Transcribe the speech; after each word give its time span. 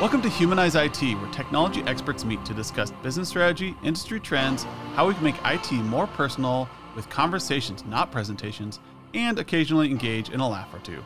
Welcome 0.00 0.22
to 0.22 0.30
Humanize 0.30 0.76
IT, 0.76 1.02
where 1.02 1.30
technology 1.30 1.82
experts 1.82 2.24
meet 2.24 2.42
to 2.46 2.54
discuss 2.54 2.90
business 3.02 3.28
strategy, 3.28 3.76
industry 3.84 4.18
trends, 4.18 4.62
how 4.94 5.06
we 5.06 5.12
can 5.12 5.22
make 5.22 5.34
IT 5.44 5.70
more 5.72 6.06
personal 6.06 6.70
with 6.96 7.06
conversations, 7.10 7.84
not 7.84 8.10
presentations, 8.10 8.80
and 9.12 9.38
occasionally 9.38 9.90
engage 9.90 10.30
in 10.30 10.40
a 10.40 10.48
laugh 10.48 10.72
or 10.72 10.78
two. 10.78 11.04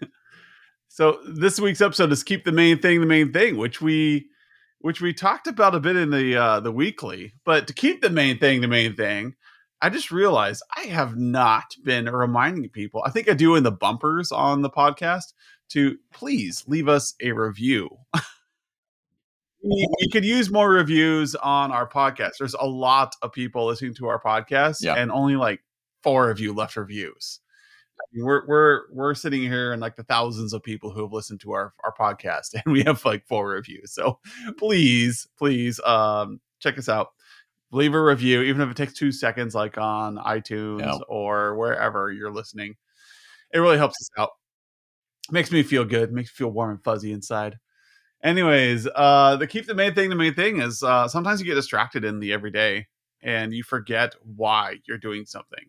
so 0.88 1.18
this 1.34 1.60
week's 1.60 1.82
episode 1.82 2.10
is 2.10 2.22
keep 2.22 2.46
the 2.46 2.52
main 2.52 2.78
thing 2.78 3.00
the 3.00 3.06
main 3.06 3.30
thing, 3.30 3.58
which 3.58 3.82
we 3.82 4.26
which 4.78 5.02
we 5.02 5.12
talked 5.12 5.46
about 5.46 5.74
a 5.74 5.80
bit 5.80 5.96
in 5.96 6.08
the 6.08 6.34
uh, 6.34 6.60
the 6.60 6.72
weekly. 6.72 7.34
But 7.44 7.66
to 7.66 7.74
keep 7.74 8.00
the 8.00 8.08
main 8.08 8.38
thing 8.38 8.62
the 8.62 8.68
main 8.68 8.96
thing, 8.96 9.34
I 9.82 9.90
just 9.90 10.10
realized 10.10 10.62
I 10.74 10.86
have 10.86 11.18
not 11.18 11.64
been 11.84 12.06
reminding 12.06 12.70
people. 12.70 13.02
I 13.04 13.10
think 13.10 13.28
I 13.28 13.34
do 13.34 13.54
in 13.54 13.64
the 13.64 13.70
bumpers 13.70 14.32
on 14.32 14.62
the 14.62 14.70
podcast 14.70 15.34
to 15.70 15.98
please 16.12 16.64
leave 16.66 16.88
us 16.88 17.14
a 17.20 17.32
review. 17.32 17.88
we, 19.62 19.88
we, 20.00 20.08
could 20.10 20.24
use 20.24 20.50
more 20.50 20.70
reviews 20.70 21.34
on 21.34 21.72
our 21.72 21.88
podcast. 21.88 22.32
There's 22.38 22.54
a 22.54 22.66
lot 22.66 23.14
of 23.22 23.32
people 23.32 23.66
listening 23.66 23.94
to 23.94 24.06
our 24.06 24.20
podcast, 24.20 24.76
yeah. 24.80 24.94
and 24.94 25.10
only 25.10 25.36
like 25.36 25.60
four 26.02 26.30
of 26.30 26.38
you 26.38 26.52
left 26.52 26.76
reviews. 26.76 27.40
we're 28.14 28.46
we're 28.46 28.82
we're 28.92 29.14
sitting 29.14 29.42
here 29.42 29.72
and 29.72 29.80
like 29.80 29.96
the 29.96 30.04
thousands 30.04 30.52
of 30.52 30.62
people 30.62 30.90
who 30.90 31.02
have 31.02 31.12
listened 31.12 31.40
to 31.40 31.52
our 31.52 31.74
our 31.82 31.94
podcast, 31.98 32.54
and 32.64 32.72
we 32.72 32.82
have 32.84 33.04
like 33.04 33.26
four 33.26 33.48
reviews. 33.48 33.92
So 33.92 34.18
please, 34.58 35.26
please, 35.36 35.80
um, 35.80 36.40
check 36.60 36.78
us 36.78 36.88
out. 36.88 37.08
Leave 37.72 37.94
a 37.94 38.02
review, 38.02 38.42
even 38.42 38.62
if 38.62 38.70
it 38.70 38.76
takes 38.76 38.94
two 38.94 39.10
seconds, 39.10 39.54
like 39.54 39.76
on 39.76 40.16
iTunes 40.18 40.80
yep. 40.80 41.00
or 41.08 41.56
wherever 41.56 42.12
you're 42.12 42.30
listening. 42.30 42.76
It 43.52 43.58
really 43.58 43.76
helps 43.76 43.96
us 44.00 44.10
out 44.18 44.30
makes 45.30 45.50
me 45.52 45.62
feel 45.62 45.84
good 45.84 46.12
makes 46.12 46.30
me 46.30 46.34
feel 46.44 46.50
warm 46.52 46.70
and 46.70 46.84
fuzzy 46.84 47.12
inside. 47.12 47.58
Anyways 48.22 48.88
uh 48.94 49.36
the 49.36 49.46
keep 49.46 49.66
the 49.66 49.74
main 49.74 49.94
thing 49.94 50.10
the 50.10 50.16
main 50.16 50.34
thing 50.34 50.60
is 50.60 50.82
uh 50.82 51.08
sometimes 51.08 51.40
you 51.40 51.46
get 51.46 51.54
distracted 51.54 52.04
in 52.04 52.20
the 52.20 52.32
everyday 52.32 52.86
and 53.22 53.52
you 53.54 53.62
forget 53.62 54.14
why 54.22 54.76
you're 54.86 54.98
doing 54.98 55.26
something. 55.26 55.64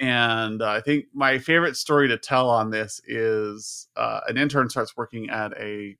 And 0.00 0.62
uh, 0.62 0.70
i 0.70 0.80
think 0.80 1.06
my 1.14 1.38
favorite 1.38 1.76
story 1.76 2.08
to 2.08 2.18
tell 2.18 2.48
on 2.50 2.70
this 2.70 3.00
is 3.06 3.88
uh, 3.96 4.20
an 4.28 4.38
intern 4.38 4.68
starts 4.70 4.96
working 4.96 5.30
at 5.30 5.52
a 5.58 5.96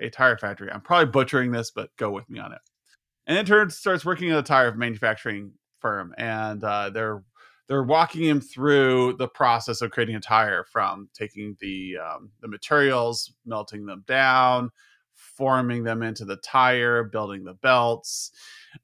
a 0.00 0.10
tire 0.10 0.36
factory. 0.36 0.70
I'm 0.72 0.80
probably 0.80 1.06
butchering 1.12 1.52
this 1.52 1.70
but 1.70 1.90
go 1.96 2.10
with 2.10 2.28
me 2.28 2.40
on 2.40 2.52
it. 2.52 2.60
An 3.26 3.36
intern 3.36 3.70
starts 3.70 4.04
working 4.04 4.30
at 4.30 4.38
a 4.38 4.42
tire 4.42 4.74
manufacturing 4.74 5.52
firm 5.80 6.14
and 6.18 6.64
uh, 6.64 6.90
they're 6.90 7.22
they're 7.68 7.82
walking 7.82 8.22
him 8.22 8.40
through 8.40 9.14
the 9.14 9.28
process 9.28 9.80
of 9.80 9.90
creating 9.90 10.16
a 10.16 10.20
tire 10.20 10.64
from 10.64 11.08
taking 11.14 11.56
the 11.60 11.96
um, 11.98 12.30
the 12.40 12.48
materials, 12.48 13.32
melting 13.46 13.86
them 13.86 14.04
down, 14.06 14.70
forming 15.14 15.84
them 15.84 16.02
into 16.02 16.24
the 16.24 16.36
tire, 16.36 17.04
building 17.04 17.44
the 17.44 17.54
belts, 17.54 18.32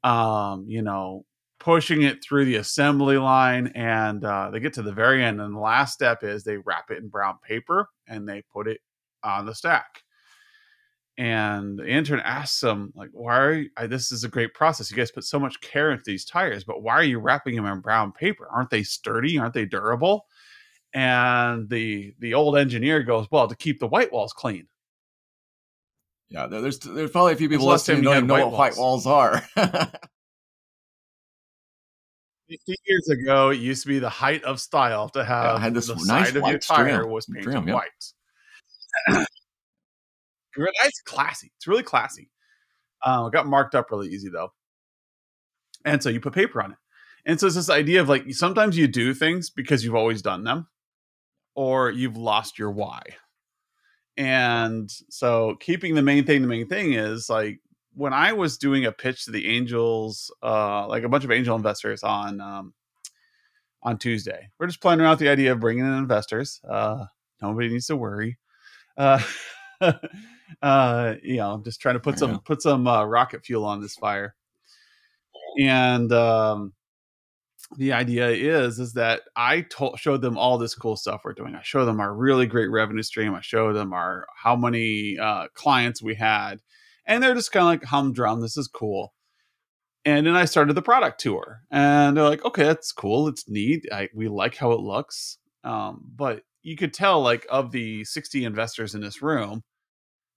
um, 0.02 0.64
you 0.66 0.82
know, 0.82 1.24
pushing 1.58 2.02
it 2.02 2.24
through 2.24 2.46
the 2.46 2.56
assembly 2.56 3.18
line, 3.18 3.68
and 3.74 4.24
uh, 4.24 4.50
they 4.50 4.60
get 4.60 4.72
to 4.74 4.82
the 4.82 4.92
very 4.92 5.22
end. 5.22 5.40
And 5.40 5.54
the 5.54 5.60
last 5.60 5.92
step 5.92 6.24
is 6.24 6.42
they 6.42 6.56
wrap 6.56 6.90
it 6.90 6.98
in 6.98 7.08
brown 7.08 7.36
paper 7.42 7.88
and 8.08 8.28
they 8.28 8.42
put 8.52 8.66
it 8.66 8.80
on 9.22 9.44
the 9.44 9.54
stack 9.54 10.02
and 11.20 11.78
the 11.78 11.86
intern 11.86 12.18
asks 12.20 12.60
them 12.60 12.94
like 12.96 13.10
why 13.12 13.38
are 13.38 13.52
you, 13.52 13.70
I, 13.76 13.86
this 13.86 14.10
is 14.10 14.24
a 14.24 14.28
great 14.28 14.54
process. 14.54 14.90
You 14.90 14.96
guys 14.96 15.10
put 15.10 15.24
so 15.24 15.38
much 15.38 15.60
care 15.60 15.90
into 15.90 16.02
these 16.06 16.24
tires 16.24 16.64
but 16.64 16.82
why 16.82 16.94
are 16.94 17.04
you 17.04 17.18
wrapping 17.18 17.54
them 17.56 17.66
in 17.66 17.80
brown 17.80 18.10
paper? 18.10 18.48
Aren't 18.50 18.70
they 18.70 18.82
sturdy? 18.82 19.38
Aren't 19.38 19.52
they 19.52 19.66
durable? 19.66 20.24
And 20.94 21.68
the 21.68 22.14
the 22.20 22.32
old 22.32 22.56
engineer 22.56 23.02
goes 23.02 23.30
well 23.30 23.48
to 23.48 23.54
keep 23.54 23.80
the 23.80 23.86
white 23.86 24.10
walls 24.10 24.32
clean. 24.32 24.66
Yeah 26.30 26.46
there's 26.46 26.78
there's 26.78 27.10
probably 27.10 27.34
a 27.34 27.36
few 27.36 27.50
people 27.50 27.66
listening 27.66 27.98
who 27.98 28.04
don't 28.04 28.16
even 28.16 28.26
know 28.26 28.48
what 28.48 28.58
white 28.58 28.76
walls. 28.78 29.06
are. 29.06 29.42
50 32.48 32.74
years 32.86 33.08
ago 33.10 33.50
it 33.50 33.58
used 33.58 33.82
to 33.82 33.88
be 33.88 33.98
the 33.98 34.08
height 34.08 34.42
of 34.44 34.58
style 34.58 35.10
to 35.10 35.22
have 35.22 35.44
yeah, 35.44 35.58
had 35.60 35.74
this 35.74 35.88
the 35.88 35.96
nice 36.06 36.28
side 36.28 36.36
of 36.36 36.48
your 36.48 36.58
tire 36.58 37.06
was 37.06 37.26
painted 37.26 37.44
trim, 37.44 37.68
yeah. 37.68 37.74
white 37.74 39.30
it's 40.56 41.00
classy. 41.02 41.52
It's 41.56 41.66
really 41.66 41.82
classy. 41.82 42.30
Uh, 43.02 43.24
it 43.28 43.32
got 43.32 43.46
marked 43.46 43.74
up 43.74 43.90
really 43.90 44.08
easy 44.08 44.28
though. 44.28 44.52
And 45.84 46.02
so 46.02 46.10
you 46.10 46.20
put 46.20 46.34
paper 46.34 46.62
on 46.62 46.72
it. 46.72 46.78
And 47.26 47.38
so 47.38 47.46
it's 47.46 47.56
this 47.56 47.70
idea 47.70 48.00
of 48.00 48.08
like 48.08 48.32
sometimes 48.34 48.76
you 48.76 48.88
do 48.88 49.14
things 49.14 49.50
because 49.50 49.84
you've 49.84 49.94
always 49.94 50.22
done 50.22 50.44
them 50.44 50.68
or 51.54 51.90
you've 51.90 52.16
lost 52.16 52.58
your 52.58 52.70
why. 52.70 53.02
And 54.16 54.90
so 55.08 55.56
keeping 55.60 55.94
the 55.94 56.02
main 56.02 56.24
thing, 56.24 56.42
the 56.42 56.48
main 56.48 56.68
thing 56.68 56.92
is 56.92 57.30
like 57.30 57.60
when 57.94 58.12
I 58.12 58.32
was 58.32 58.58
doing 58.58 58.84
a 58.84 58.92
pitch 58.92 59.24
to 59.24 59.30
the 59.30 59.48
angels, 59.48 60.32
uh, 60.42 60.86
like 60.88 61.04
a 61.04 61.08
bunch 61.08 61.24
of 61.24 61.30
angel 61.30 61.56
investors 61.56 62.02
on 62.02 62.40
um, 62.40 62.74
on 63.82 63.98
Tuesday, 63.98 64.50
we're 64.58 64.66
just 64.66 64.82
playing 64.82 65.00
around 65.00 65.12
with 65.12 65.20
the 65.20 65.28
idea 65.28 65.52
of 65.52 65.60
bringing 65.60 65.84
in 65.84 65.92
investors. 65.92 66.60
Uh, 66.68 67.06
nobody 67.40 67.68
needs 67.68 67.86
to 67.86 67.96
worry. 67.96 68.38
Uh, 68.96 69.22
uh, 70.62 71.14
you 71.22 71.36
know, 71.36 71.60
just 71.64 71.80
trying 71.80 71.96
to 71.96 72.00
put 72.00 72.18
some 72.18 72.40
put 72.40 72.62
some 72.62 72.86
uh, 72.86 73.04
rocket 73.04 73.44
fuel 73.44 73.64
on 73.64 73.80
this 73.80 73.94
fire. 73.94 74.34
And 75.58 76.12
um, 76.12 76.72
the 77.76 77.92
idea 77.92 78.28
is 78.28 78.78
is 78.78 78.94
that 78.94 79.22
I 79.36 79.62
told 79.62 79.98
showed 79.98 80.22
them 80.22 80.36
all 80.36 80.58
this 80.58 80.74
cool 80.74 80.96
stuff 80.96 81.22
we're 81.24 81.32
doing. 81.32 81.54
I 81.54 81.62
showed 81.62 81.86
them 81.86 82.00
our 82.00 82.12
really 82.14 82.46
great 82.46 82.70
revenue 82.70 83.02
stream. 83.02 83.34
I 83.34 83.40
showed 83.40 83.74
them 83.74 83.92
our 83.92 84.26
how 84.34 84.56
many 84.56 85.18
uh, 85.18 85.48
clients 85.54 86.02
we 86.02 86.14
had, 86.14 86.60
and 87.06 87.22
they're 87.22 87.34
just 87.34 87.52
kind 87.52 87.62
of 87.62 87.68
like 87.68 87.84
humdrum. 87.84 88.40
This 88.40 88.56
is 88.56 88.68
cool. 88.68 89.12
And 90.04 90.26
then 90.26 90.34
I 90.34 90.46
started 90.46 90.74
the 90.74 90.82
product 90.82 91.20
tour, 91.20 91.62
and 91.70 92.16
they're 92.16 92.24
like, 92.24 92.44
"Okay, 92.44 92.64
that's 92.64 92.90
cool. 92.92 93.28
It's 93.28 93.48
neat. 93.48 93.84
I, 93.92 94.08
we 94.14 94.28
like 94.28 94.56
how 94.56 94.72
it 94.72 94.80
looks." 94.80 95.38
Um, 95.62 96.02
but 96.16 96.42
you 96.62 96.76
could 96.76 96.94
tell, 96.94 97.22
like, 97.22 97.46
of 97.50 97.70
the 97.70 98.04
sixty 98.04 98.44
investors 98.44 98.94
in 98.94 99.02
this 99.02 99.20
room, 99.20 99.62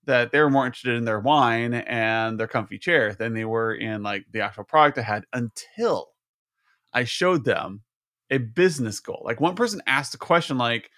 that 0.05 0.31
they 0.31 0.39
were 0.39 0.49
more 0.49 0.65
interested 0.65 0.95
in 0.95 1.05
their 1.05 1.19
wine 1.19 1.73
and 1.73 2.39
their 2.39 2.47
comfy 2.47 2.77
chair 2.77 3.13
than 3.13 3.33
they 3.33 3.45
were 3.45 3.73
in 3.75 4.03
like 4.03 4.25
the 4.31 4.41
actual 4.41 4.63
product 4.65 4.97
I 4.97 5.01
had 5.01 5.25
until 5.33 6.09
I 6.93 7.05
showed 7.05 7.45
them 7.45 7.81
a 8.29 8.37
business 8.37 8.99
goal. 8.99 9.21
Like 9.25 9.39
one 9.39 9.55
person 9.55 9.81
asked 9.87 10.15
a 10.15 10.17
question 10.17 10.57
like, 10.57 10.89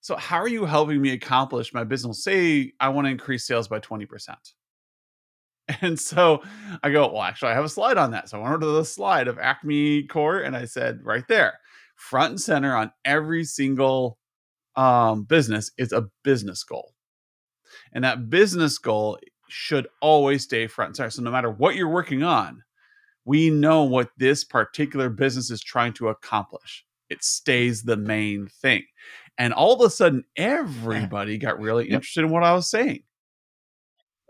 so 0.00 0.16
how 0.16 0.36
are 0.38 0.48
you 0.48 0.66
helping 0.66 1.00
me 1.00 1.12
accomplish 1.12 1.72
my 1.74 1.84
business? 1.84 2.22
Say 2.22 2.72
I 2.80 2.90
want 2.90 3.06
to 3.06 3.10
increase 3.10 3.46
sales 3.46 3.68
by 3.68 3.80
20%. 3.80 4.36
And 5.80 5.98
so 5.98 6.42
I 6.82 6.90
go, 6.90 7.10
well, 7.10 7.22
actually, 7.22 7.52
I 7.52 7.54
have 7.54 7.64
a 7.64 7.70
slide 7.70 7.96
on 7.96 8.10
that. 8.10 8.28
So 8.28 8.38
I 8.38 8.42
went 8.42 8.52
over 8.54 8.60
to 8.60 8.66
the 8.66 8.84
slide 8.84 9.28
of 9.28 9.38
Acme 9.38 10.06
Core 10.08 10.40
and 10.40 10.54
I 10.54 10.66
said, 10.66 11.00
right 11.02 11.26
there, 11.26 11.58
front 11.96 12.30
and 12.32 12.40
center 12.40 12.76
on 12.76 12.92
every 13.06 13.44
single 13.44 14.18
um, 14.76 15.24
business 15.24 15.70
is 15.78 15.92
a 15.92 16.08
business 16.22 16.64
goal. 16.64 16.93
And 17.94 18.04
that 18.04 18.28
business 18.28 18.78
goal 18.78 19.18
should 19.48 19.86
always 20.00 20.42
stay 20.42 20.66
front 20.66 20.88
and 20.88 20.96
center. 20.96 21.10
So 21.10 21.22
no 21.22 21.30
matter 21.30 21.50
what 21.50 21.76
you're 21.76 21.88
working 21.88 22.22
on, 22.22 22.62
we 23.24 23.50
know 23.50 23.84
what 23.84 24.10
this 24.18 24.44
particular 24.44 25.08
business 25.08 25.50
is 25.50 25.62
trying 25.62 25.92
to 25.94 26.08
accomplish. 26.08 26.84
It 27.08 27.22
stays 27.22 27.82
the 27.82 27.96
main 27.96 28.48
thing. 28.48 28.84
And 29.38 29.52
all 29.52 29.72
of 29.72 29.80
a 29.80 29.90
sudden, 29.90 30.24
everybody 30.36 31.38
got 31.38 31.60
really 31.60 31.88
interested 31.88 32.24
in 32.24 32.30
what 32.30 32.44
I 32.44 32.52
was 32.52 32.68
saying. 32.68 33.02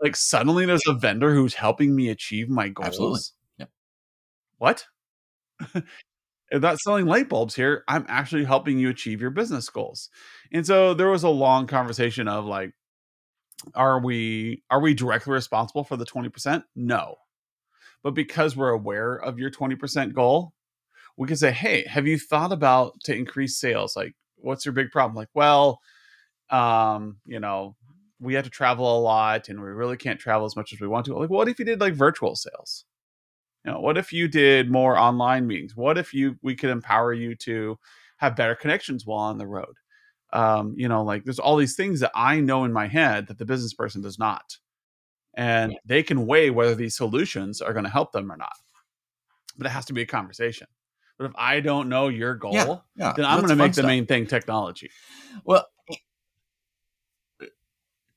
Like 0.01 0.15
suddenly 0.15 0.65
there's 0.65 0.87
a 0.87 0.93
vendor 0.93 1.33
who's 1.33 1.53
helping 1.53 1.95
me 1.95 2.09
achieve 2.09 2.49
my 2.49 2.69
goals. 2.69 2.87
Absolutely. 2.87 3.19
Yep. 3.59 3.69
What? 4.57 4.85
if 5.75 6.61
not 6.61 6.79
selling 6.79 7.05
light 7.05 7.29
bulbs 7.29 7.55
here, 7.55 7.83
I'm 7.87 8.05
actually 8.07 8.43
helping 8.43 8.77
you 8.77 8.89
achieve 8.89 9.21
your 9.21 9.29
business 9.29 9.69
goals. 9.69 10.09
And 10.51 10.65
so 10.65 10.93
there 10.93 11.09
was 11.09 11.23
a 11.23 11.29
long 11.29 11.67
conversation 11.67 12.27
of 12.27 12.45
like, 12.45 12.73
are 13.73 13.99
we 13.99 14.63
are 14.69 14.79
we 14.81 14.93
directly 14.93 15.33
responsible 15.33 15.83
for 15.83 15.97
the 15.97 16.05
20%? 16.05 16.63
No. 16.75 17.15
But 18.03 18.11
because 18.11 18.55
we're 18.55 18.69
aware 18.69 19.15
of 19.15 19.39
your 19.39 19.49
20% 19.51 20.13
goal, 20.13 20.53
we 21.17 21.27
can 21.27 21.37
say, 21.37 21.51
"Hey, 21.51 21.85
have 21.87 22.07
you 22.07 22.19
thought 22.19 22.51
about 22.51 22.99
to 23.05 23.15
increase 23.15 23.57
sales? 23.57 23.95
Like 23.95 24.15
what's 24.37 24.65
your 24.65 24.73
big 24.73 24.91
problem?" 24.91 25.15
Like, 25.15 25.29
"Well, 25.33 25.81
um, 26.51 27.17
you 27.25 27.39
know, 27.39 27.75
we 28.19 28.35
have 28.35 28.45
to 28.45 28.49
travel 28.51 28.97
a 28.97 29.01
lot 29.01 29.49
and 29.49 29.61
we 29.61 29.67
really 29.69 29.97
can't 29.97 30.19
travel 30.19 30.45
as 30.45 30.55
much 30.55 30.73
as 30.73 30.79
we 30.81 30.87
want 30.87 31.05
to." 31.07 31.15
Like, 31.17 31.29
what 31.29 31.47
if 31.49 31.59
you 31.59 31.65
did 31.65 31.81
like 31.81 31.93
virtual 31.95 32.35
sales? 32.35 32.85
You 33.65 33.71
know, 33.73 33.79
what 33.81 33.97
if 33.97 34.13
you 34.13 34.27
did 34.27 34.71
more 34.71 34.97
online 34.97 35.47
meetings? 35.47 35.75
What 35.75 35.97
if 35.97 36.13
you 36.13 36.37
we 36.43 36.55
could 36.55 36.69
empower 36.69 37.13
you 37.13 37.35
to 37.37 37.79
have 38.17 38.35
better 38.35 38.55
connections 38.55 39.05
while 39.05 39.19
on 39.21 39.37
the 39.39 39.47
road? 39.47 39.75
Um, 40.35 40.73
you 40.77 40.87
know, 40.87 41.03
like 41.03 41.23
there's 41.23 41.39
all 41.39 41.55
these 41.55 41.75
things 41.75 42.01
that 42.01 42.11
I 42.13 42.41
know 42.41 42.65
in 42.65 42.73
my 42.73 42.87
head 42.87 43.27
that 43.27 43.37
the 43.37 43.45
business 43.45 43.73
person 43.73 44.01
does 44.01 44.19
not. 44.19 44.57
And 45.37 45.71
yeah. 45.71 45.77
they 45.85 46.03
can 46.03 46.27
weigh 46.27 46.49
whether 46.49 46.75
these 46.75 46.95
solutions 46.95 47.61
are 47.61 47.73
going 47.73 47.85
to 47.85 47.91
help 47.91 48.11
them 48.11 48.31
or 48.31 48.37
not. 48.37 48.55
But 49.57 49.67
it 49.67 49.71
has 49.71 49.85
to 49.85 49.93
be 49.93 50.01
a 50.01 50.05
conversation. 50.05 50.67
But 51.17 51.25
if 51.25 51.31
I 51.35 51.61
don't 51.61 51.87
know 51.87 52.09
your 52.09 52.35
goal, 52.35 52.53
yeah, 52.53 52.77
yeah, 52.95 53.13
then 53.15 53.25
I'm 53.25 53.39
going 53.39 53.49
to 53.49 53.55
make 53.55 53.73
the 53.73 53.83
main 53.83 54.05
thing 54.05 54.27
technology. 54.27 54.89
Well, 55.45 55.65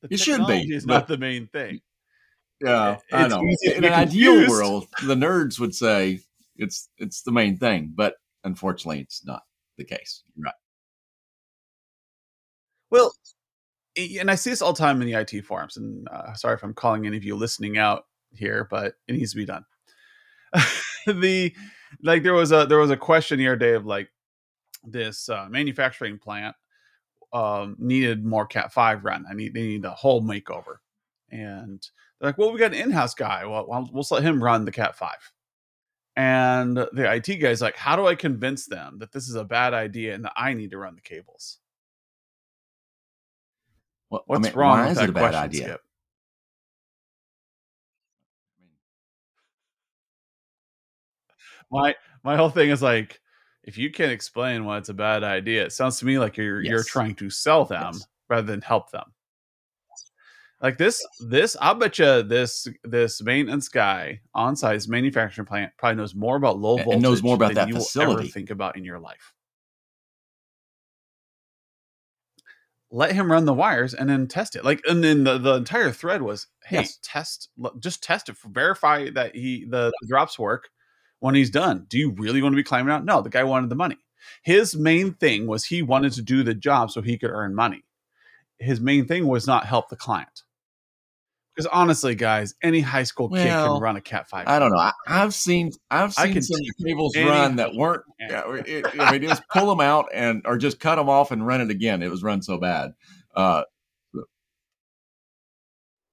The 0.03 0.15
it 0.15 0.21
should 0.21 0.47
be. 0.47 0.75
Is 0.75 0.87
not 0.87 1.09
the 1.09 1.19
main 1.19 1.47
thing. 1.49 1.81
Yeah, 2.61 2.95
it's 2.95 3.05
I 3.13 3.29
know. 3.29 3.43
In 3.75 3.85
an 3.85 3.93
ideal 3.93 4.49
world, 4.49 4.87
the 5.07 5.15
nerds 5.15 5.59
would 5.61 5.75
say 5.75 6.21
it's 6.57 6.89
it's 6.99 7.23
the 7.23 7.33
main 7.33 7.57
thing, 7.57 7.93
but 7.95 8.15
unfortunately, 8.45 9.01
it's 9.01 9.25
not 9.25 9.43
the 9.77 9.85
case. 9.85 10.23
Right. 10.37 10.55
Well, 12.91 13.13
and 13.97 14.31
I 14.31 14.35
see 14.35 14.51
this 14.51 14.63
all 14.63 14.73
the 14.73 14.79
time 14.79 15.01
in 15.03 15.09
the 15.09 15.15
IT 15.15 15.45
forums. 15.45 15.77
And 15.77 16.09
uh, 16.09 16.35
sorry 16.35 16.55
if 16.55 16.63
I'm 16.63 16.75
calling 16.75 17.07
any 17.07 17.17
of 17.17 17.25
you 17.25 17.37
listening 17.37 17.79
out 17.79 18.07
here, 18.33 18.67
but 18.71 18.95
it 19.07 19.13
needs 19.13 19.33
to 19.33 19.37
be 19.37 19.47
done. 19.47 19.65
the 21.07 21.55
like 22.03 22.23
there 22.23 22.35
was 22.35 22.53
a 22.53 22.67
there 22.67 22.79
was 22.79 22.91
a 22.91 22.97
question 22.97 23.41
other 23.41 23.57
day 23.57 23.75
of 23.75 23.87
like 23.87 24.09
this 24.85 25.29
uh, 25.29 25.47
manufacturing 25.51 26.19
plant 26.19 26.57
um, 27.33 27.77
needed 27.79 28.25
more 28.25 28.47
Cat 28.47 28.73
Five 28.73 29.05
run. 29.05 29.27
I 29.31 29.35
need 29.35 29.55
they 29.55 29.63
need 29.63 29.85
a 29.85 29.91
whole 29.91 30.23
makeover, 30.23 30.77
and 31.31 31.87
they're 32.19 32.31
like, 32.31 32.39
"Well, 32.39 32.53
we 32.53 32.59
got 32.59 32.73
an 32.73 32.81
in-house 32.81 33.15
guy. 33.15 33.45
Well, 33.45 33.67
we'll, 33.69 33.89
we'll 33.93 34.07
let 34.11 34.23
him 34.23 34.43
run 34.43 34.65
the 34.65 34.73
Cat 34.73 34.97
5. 34.97 35.11
And 36.17 36.77
the 36.77 37.13
IT 37.13 37.37
guy's 37.37 37.61
like, 37.61 37.77
"How 37.77 37.97
do 37.97 38.07
I 38.07 38.15
convince 38.15 38.67
them 38.67 38.99
that 39.01 39.13
this 39.13 39.29
is 39.29 39.35
a 39.35 39.45
bad 39.45 39.75
idea 39.75 40.15
and 40.15 40.25
that 40.25 40.33
I 40.37 40.55
need 40.55 40.71
to 40.71 40.79
run 40.79 40.95
the 40.95 41.01
cables?" 41.01 41.59
Well, 44.11 44.23
What's 44.27 44.47
I 44.47 44.51
mean, 44.51 44.59
wrong 44.59 44.79
why 44.79 44.83
with 44.85 44.93
is 44.93 44.99
that 44.99 45.05
it 45.05 45.11
a 45.11 45.13
bad 45.13 45.35
idea? 45.35 45.65
Skip? 45.65 45.81
My 51.71 51.95
my 52.25 52.37
whole 52.37 52.49
thing 52.49 52.71
is 52.71 52.83
like, 52.83 53.21
if 53.63 53.77
you 53.77 53.91
can't 53.91 54.13
explain 54.13 54.65
why 54.65 54.79
it's 54.79 54.89
a 54.89 54.95
bad 54.95 55.23
idea, 55.23 55.67
it 55.67 55.73
sounds 55.73 55.99
to 55.99 56.07
me 56.07 56.19
like 56.19 56.37
you're 56.39 56.63
yes. 56.63 56.71
you're 56.71 56.85
trying 56.85 57.15
to 57.17 57.29
sell 57.29 57.67
them 57.67 57.93
yes. 57.93 58.07
rather 58.29 58.47
than 58.47 58.63
help 58.63 58.91
them. 58.91 59.13
Like 60.61 60.77
this, 60.77 61.07
this 61.21 61.57
I'll 61.61 61.75
bet 61.75 61.99
you 61.99 62.23
this 62.23 62.67
this 62.83 63.23
maintenance 63.23 63.69
guy 63.69 64.21
on 64.35 64.57
site 64.57 64.89
manufacturing 64.89 65.47
plant 65.47 65.73
probably 65.77 65.97
knows 65.97 66.15
more 66.15 66.37
about 66.37 66.59
low 66.59 66.77
voltage 66.79 66.95
and 66.95 67.03
knows 67.03 67.23
more 67.23 67.37
about 67.37 67.55
that 67.55 67.71
facility. 67.71 68.09
Will 68.09 68.21
ever 68.21 68.29
think 68.29 68.51
about 68.51 68.77
in 68.77 68.85
your 68.85 68.99
life. 68.99 69.35
Let 72.91 73.13
him 73.13 73.31
run 73.31 73.45
the 73.45 73.55
wires 73.55 73.95
and 73.95 74.09
then 74.09 74.27
test 74.27 74.57
it. 74.57 74.65
Like, 74.65 74.81
and 74.89 75.05
then 75.05 75.25
the, 75.25 75.39
the 75.39 75.55
entire 75.55 75.93
thread 75.93 76.23
was, 76.23 76.47
hey, 76.65 76.77
yes. 76.77 76.99
test, 77.03 77.51
just 77.79 78.03
test 78.03 78.29
it, 78.29 78.37
verify 78.47 79.11
that 79.11 79.35
he 79.37 79.67
the, 79.69 79.93
the 80.01 80.07
drops 80.09 80.39
work 80.39 80.71
when 81.21 81.35
he's 81.35 81.51
done. 81.51 81.87
Do 81.89 81.99
you 81.99 82.11
really 82.13 82.41
want 82.43 82.55
to 82.55 82.57
be 82.57 82.63
climbing 82.63 82.93
out? 82.93 83.05
No, 83.05 83.21
the 83.21 83.31
guy 83.31 83.45
wanted 83.45 83.71
the 83.71 83.77
money. 83.77 83.99
His 84.43 84.75
main 84.75 85.15
thing 85.15 85.47
was 85.47 85.65
he 85.65 85.83
wanted 85.83 86.13
to 86.13 86.23
do 86.23 86.43
the 86.43 86.55
job 86.55 86.91
so 86.91 87.03
he 87.03 87.19
could 87.19 87.31
earn 87.31 87.55
money. 87.55 87.85
His 88.59 88.81
main 88.81 89.07
thing 89.07 89.27
was 89.27 89.47
not 89.47 89.67
help 89.67 89.89
the 89.89 89.97
client. 89.97 90.43
Because 91.59 91.71
honestly, 91.73 92.15
guys, 92.15 92.55
any 92.63 92.79
high 92.79 93.03
school 93.03 93.29
well, 93.29 93.43
kid 93.43 93.51
can 93.51 93.81
run 93.81 93.97
a 93.97 94.01
Cat 94.01 94.29
Five. 94.29 94.47
I 94.47 94.61
don't 94.61 94.71
know. 94.71 94.79
I, 94.79 94.93
have 95.09 95.35
seen 95.35 95.73
I've 95.91 96.15
seen 96.15 96.41
some 96.41 96.61
cables 96.87 97.17
run 97.17 97.57
that 97.57 97.75
weren't. 97.75 98.05
Yeah, 98.21 98.45
it, 98.65 98.87
I 98.97 99.11
mean, 99.11 99.29
just 99.29 99.43
pull 99.49 99.67
them 99.67 99.81
out 99.81 100.07
and 100.15 100.41
or 100.45 100.57
just 100.57 100.79
cut 100.79 100.95
them 100.95 101.09
off 101.09 101.33
and 101.33 101.45
run 101.45 101.61
it 101.61 101.69
again. 101.69 102.01
It 102.01 102.13
was 102.13 102.23
run 102.23 102.43
so 102.43 102.59
bad. 102.59 102.93
Uh, 103.35 103.65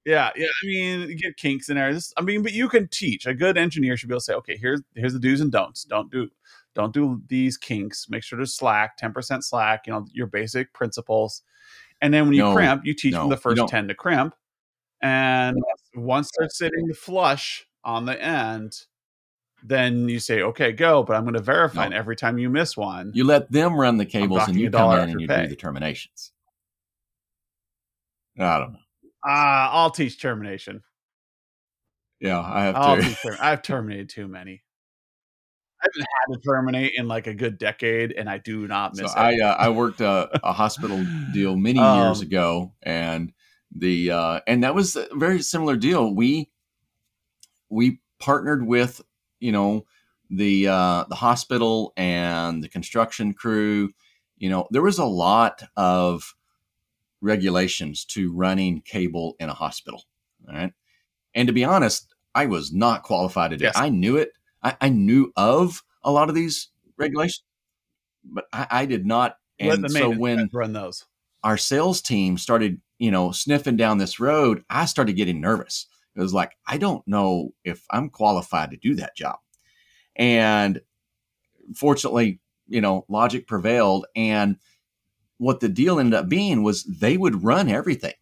yeah, 0.04 0.32
yeah. 0.36 0.48
I 0.48 0.66
mean, 0.66 1.10
you 1.10 1.16
get 1.16 1.38
kinks 1.38 1.70
in 1.70 1.76
there. 1.76 1.96
I 2.18 2.22
mean, 2.24 2.42
but 2.42 2.54
you 2.54 2.68
can 2.68 2.88
teach. 2.88 3.28
A 3.28 3.34
good 3.36 3.56
engineer 3.56 3.98
should 3.98 4.10
be 4.10 4.14
able 4.14 4.22
to 4.22 4.26
say, 4.26 4.34
okay, 4.34 4.58
here's 4.58 4.82
here's 4.96 5.14
the 5.14 5.20
do's 5.20 5.42
and 5.42 5.52
don'ts. 5.52 5.84
Don't 5.84 6.12
do 6.12 6.28
don't 6.74 6.92
do 6.92 7.22
these 7.28 7.56
kinks. 7.56 8.10
Make 8.10 8.24
sure 8.24 8.40
to 8.40 8.48
slack, 8.48 8.98
ten 8.98 9.14
percent 9.14 9.44
slack. 9.44 9.86
You 9.86 9.94
know 9.94 10.08
your 10.12 10.26
basic 10.26 10.74
principles. 10.74 11.44
And 12.02 12.12
then 12.12 12.24
when 12.24 12.34
you 12.34 12.42
no, 12.42 12.56
crimp, 12.56 12.84
you 12.84 12.96
teach 12.96 13.14
no, 13.14 13.20
them 13.20 13.30
the 13.30 13.38
first 13.38 13.62
ten 13.68 13.88
to 13.90 13.94
crimp 13.94 14.34
and 15.02 15.58
once 15.96 16.32
they're 16.38 16.50
sitting 16.50 16.94
flush 16.94 17.66
on 17.84 18.06
the 18.06 18.22
end, 18.22 18.86
then 19.64 20.08
you 20.10 20.20
say, 20.20 20.42
okay, 20.42 20.72
go, 20.72 21.04
but 21.04 21.16
I'm 21.16 21.24
going 21.24 21.34
to 21.34 21.42
verify. 21.42 21.82
No. 21.82 21.86
And 21.86 21.94
every 21.94 22.16
time 22.16 22.38
you 22.38 22.50
miss 22.50 22.78
one, 22.78 23.12
you 23.14 23.24
let 23.24 23.52
them 23.52 23.80
run 23.80 23.98
the 23.98 24.06
cables 24.06 24.48
and 24.48 24.60
you 24.60 24.70
come 24.70 25.00
in 25.00 25.10
and 25.10 25.22
you 25.22 25.28
pay. 25.28 25.44
do 25.44 25.50
the 25.50 25.56
terminations. 25.56 26.32
I 28.40 28.60
don't 28.60 28.74
know. 28.74 28.80
Uh, 29.28 29.70
I'll 29.72 29.92
teach 29.92 30.22
termination. 30.22 30.84
Yeah, 32.20 32.40
I 32.40 32.64
have 32.66 32.76
I'll 32.76 32.98
to. 32.98 33.38
I've 33.40 33.62
terminated 33.62 34.10
too 34.10 34.28
many. 34.28 34.62
I 35.82 35.88
haven't 35.88 36.08
had 36.08 36.34
to 36.34 36.42
terminate 36.50 36.94
in 36.96 37.08
like 37.08 37.28
a 37.28 37.34
good 37.34 37.58
decade, 37.58 38.12
and 38.12 38.30
I 38.30 38.38
do 38.38 38.68
not 38.68 38.96
miss 38.96 39.12
so 39.12 39.20
it. 39.20 39.22
I 39.22 39.40
uh, 39.40 39.56
I 39.56 39.70
worked 39.70 40.02
a, 40.02 40.30
a 40.44 40.54
hospital 40.54 41.04
deal 41.34 41.56
many 41.56 41.80
um, 41.80 42.00
years 42.00 42.22
ago, 42.22 42.74
and 42.84 43.34
the 43.76 44.12
uh, 44.12 44.40
and 44.48 44.64
that 44.64 44.74
was 44.74 44.96
a 44.96 45.08
very 45.14 45.42
similar 45.42 45.76
deal. 45.76 46.14
We 46.14 46.50
we 47.70 48.00
partnered 48.20 48.66
with 48.66 49.02
you 49.40 49.52
know 49.52 49.86
the 50.30 50.68
uh, 50.68 51.06
the 51.10 51.16
hospital 51.16 51.94
and 51.98 52.64
the 52.64 52.70
construction 52.70 53.34
crew. 53.34 53.92
You 54.38 54.50
know 54.50 54.68
there 54.72 54.82
was 54.82 54.98
a 54.98 55.06
lot 55.06 55.62
of 55.76 56.36
regulations 57.22 58.06
to 58.06 58.32
running 58.34 58.82
cable 58.82 59.36
in 59.40 59.50
a 59.50 59.54
hospital. 59.54 60.04
All 60.48 60.56
right, 60.56 60.74
and 61.34 61.48
to 61.48 61.54
be 61.54 61.66
honest, 61.66 62.14
I 62.34 62.46
was 62.46 62.72
not 62.72 63.04
qualified 63.04 63.52
to 63.52 63.58
do. 63.58 63.66
Yes. 63.66 63.74
I 63.76 63.90
knew 63.90 64.18
it. 64.18 64.32
I, 64.64 64.76
I, 64.82 64.90
knew 64.90 65.32
of 65.36 65.84
a 66.04 66.12
lot 66.12 66.28
of 66.28 66.34
these 66.34 66.70
regulations, 66.98 67.44
but 68.24 68.46
I, 68.52 68.68
I 68.72 68.86
did 68.86 69.06
not. 69.06 69.38
And 69.60 69.90
so 69.92 70.10
when 70.10 70.50
run 70.52 70.74
those, 70.74 71.06
our 71.44 71.58
sales 71.58 72.02
team 72.02 72.38
started 72.38 72.82
you 72.98 73.12
know, 73.12 73.32
sniffing 73.32 73.78
down 73.78 73.98
this 73.98 74.20
road, 74.20 74.64
I 74.70 74.86
started 74.86 75.14
getting 75.14 75.42
nervous. 75.42 75.88
It 76.16 76.22
was 76.22 76.34
like, 76.34 76.56
I 76.66 76.78
don't 76.78 77.06
know 77.08 77.54
if 77.64 77.86
I'm 77.92 78.10
qualified 78.10 78.72
to 78.72 78.78
do 78.78 78.96
that 78.96 79.16
job. 79.16 79.38
And 80.16 80.82
fortunately, 81.76 82.40
you 82.68 82.82
know, 82.82 83.06
logic 83.10 83.48
prevailed. 83.48 84.06
And 84.16 84.58
what 85.38 85.60
the 85.60 85.70
deal 85.70 86.00
ended 86.00 86.14
up 86.14 86.30
being 86.30 86.64
was 86.64 86.84
they 86.84 87.18
would 87.18 87.44
run 87.44 87.68
everything 87.68 88.14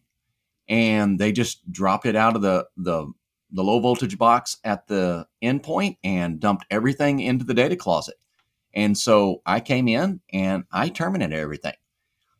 and 0.68 1.18
they 1.18 1.30
just 1.30 1.70
dropped 1.70 2.06
it 2.06 2.16
out 2.16 2.34
of 2.34 2.42
the, 2.42 2.66
the, 2.76 3.06
the 3.52 3.62
low 3.62 3.78
voltage 3.78 4.18
box 4.18 4.56
at 4.64 4.88
the 4.88 5.26
endpoint 5.42 5.98
and 6.02 6.40
dumped 6.40 6.66
everything 6.70 7.20
into 7.20 7.44
the 7.44 7.54
data 7.54 7.76
closet. 7.76 8.16
And 8.74 8.98
so 8.98 9.40
I 9.46 9.60
came 9.60 9.86
in 9.86 10.20
and 10.32 10.64
I 10.72 10.88
terminated 10.88 11.38
everything 11.38 11.74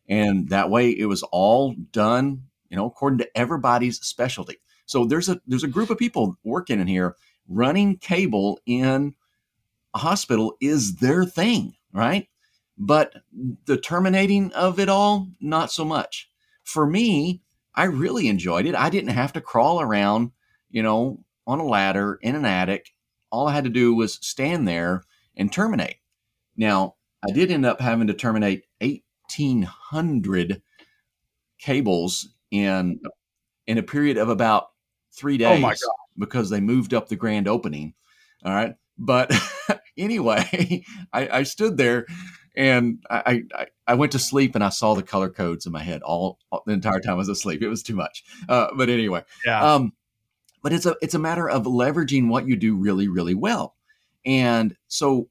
and 0.08 0.48
that 0.50 0.70
way 0.70 0.90
it 0.90 1.06
was 1.06 1.22
all 1.24 1.74
done 1.92 2.44
you 2.68 2.76
know 2.76 2.86
according 2.86 3.18
to 3.18 3.38
everybody's 3.38 4.00
specialty. 4.00 4.56
So 4.86 5.04
there's 5.04 5.28
a 5.28 5.40
there's 5.46 5.64
a 5.64 5.68
group 5.68 5.90
of 5.90 5.98
people 5.98 6.36
working 6.44 6.80
in 6.80 6.86
here. 6.86 7.16
Running 7.46 7.98
cable 7.98 8.58
in 8.66 9.14
a 9.94 9.98
hospital 9.98 10.56
is 10.60 10.96
their 10.96 11.24
thing 11.24 11.74
right? 11.92 12.28
But 12.76 13.14
the 13.66 13.76
terminating 13.76 14.52
of 14.52 14.80
it 14.80 14.88
all 14.88 15.28
not 15.40 15.70
so 15.70 15.84
much. 15.84 16.28
For 16.64 16.86
me 16.86 17.40
i 17.76 17.84
really 17.84 18.28
enjoyed 18.28 18.66
it. 18.66 18.74
I 18.74 18.88
didn't 18.90 19.10
have 19.10 19.32
to 19.34 19.40
crawl 19.40 19.80
around 19.80 20.32
you 20.70 20.82
know 20.82 21.24
on 21.46 21.60
a 21.60 21.64
ladder 21.64 22.18
in 22.22 22.34
an 22.34 22.44
attic. 22.44 22.92
All 23.30 23.46
i 23.46 23.54
had 23.54 23.64
to 23.64 23.70
do 23.70 23.94
was 23.94 24.14
stand 24.14 24.66
there 24.66 25.04
and 25.36 25.52
terminate. 25.52 25.96
Now 26.56 26.96
i 27.26 27.30
did 27.32 27.50
end 27.50 27.64
up 27.66 27.80
having 27.80 28.08
to 28.08 28.14
terminate 28.14 28.64
eight 28.80 29.03
1,800 29.36 30.62
cables 31.58 32.28
in 32.50 33.00
in 33.66 33.78
a 33.78 33.82
period 33.82 34.18
of 34.18 34.28
about 34.28 34.68
three 35.12 35.38
days. 35.38 35.58
Oh 35.58 35.60
my 35.60 35.70
God. 35.70 35.94
Because 36.16 36.50
they 36.50 36.60
moved 36.60 36.94
up 36.94 37.08
the 37.08 37.16
grand 37.16 37.48
opening. 37.48 37.94
All 38.44 38.52
right. 38.52 38.74
But 38.98 39.32
anyway, 39.98 40.84
I, 41.12 41.28
I, 41.38 41.42
stood 41.44 41.76
there 41.76 42.06
and 42.54 43.02
I, 43.10 43.42
I, 43.54 43.66
I 43.86 43.94
went 43.94 44.12
to 44.12 44.18
sleep 44.18 44.54
and 44.54 44.62
I 44.62 44.68
saw 44.68 44.94
the 44.94 45.02
color 45.02 45.30
codes 45.30 45.66
in 45.66 45.72
my 45.72 45.82
head 45.82 46.02
all, 46.02 46.38
all 46.52 46.62
the 46.66 46.72
entire 46.72 47.00
time 47.00 47.14
I 47.14 47.16
was 47.16 47.28
asleep. 47.28 47.62
It 47.62 47.68
was 47.68 47.82
too 47.82 47.96
much. 47.96 48.24
Uh, 48.48 48.68
but 48.76 48.88
anyway, 48.88 49.24
yeah. 49.44 49.74
Um, 49.74 49.92
but 50.62 50.72
it's 50.72 50.86
a 50.86 50.96
it's 51.02 51.14
a 51.14 51.18
matter 51.18 51.48
of 51.48 51.64
leveraging 51.64 52.28
what 52.28 52.46
you 52.46 52.56
do 52.56 52.76
really 52.76 53.06
really 53.06 53.34
well. 53.34 53.74
And 54.24 54.74
so 54.88 55.28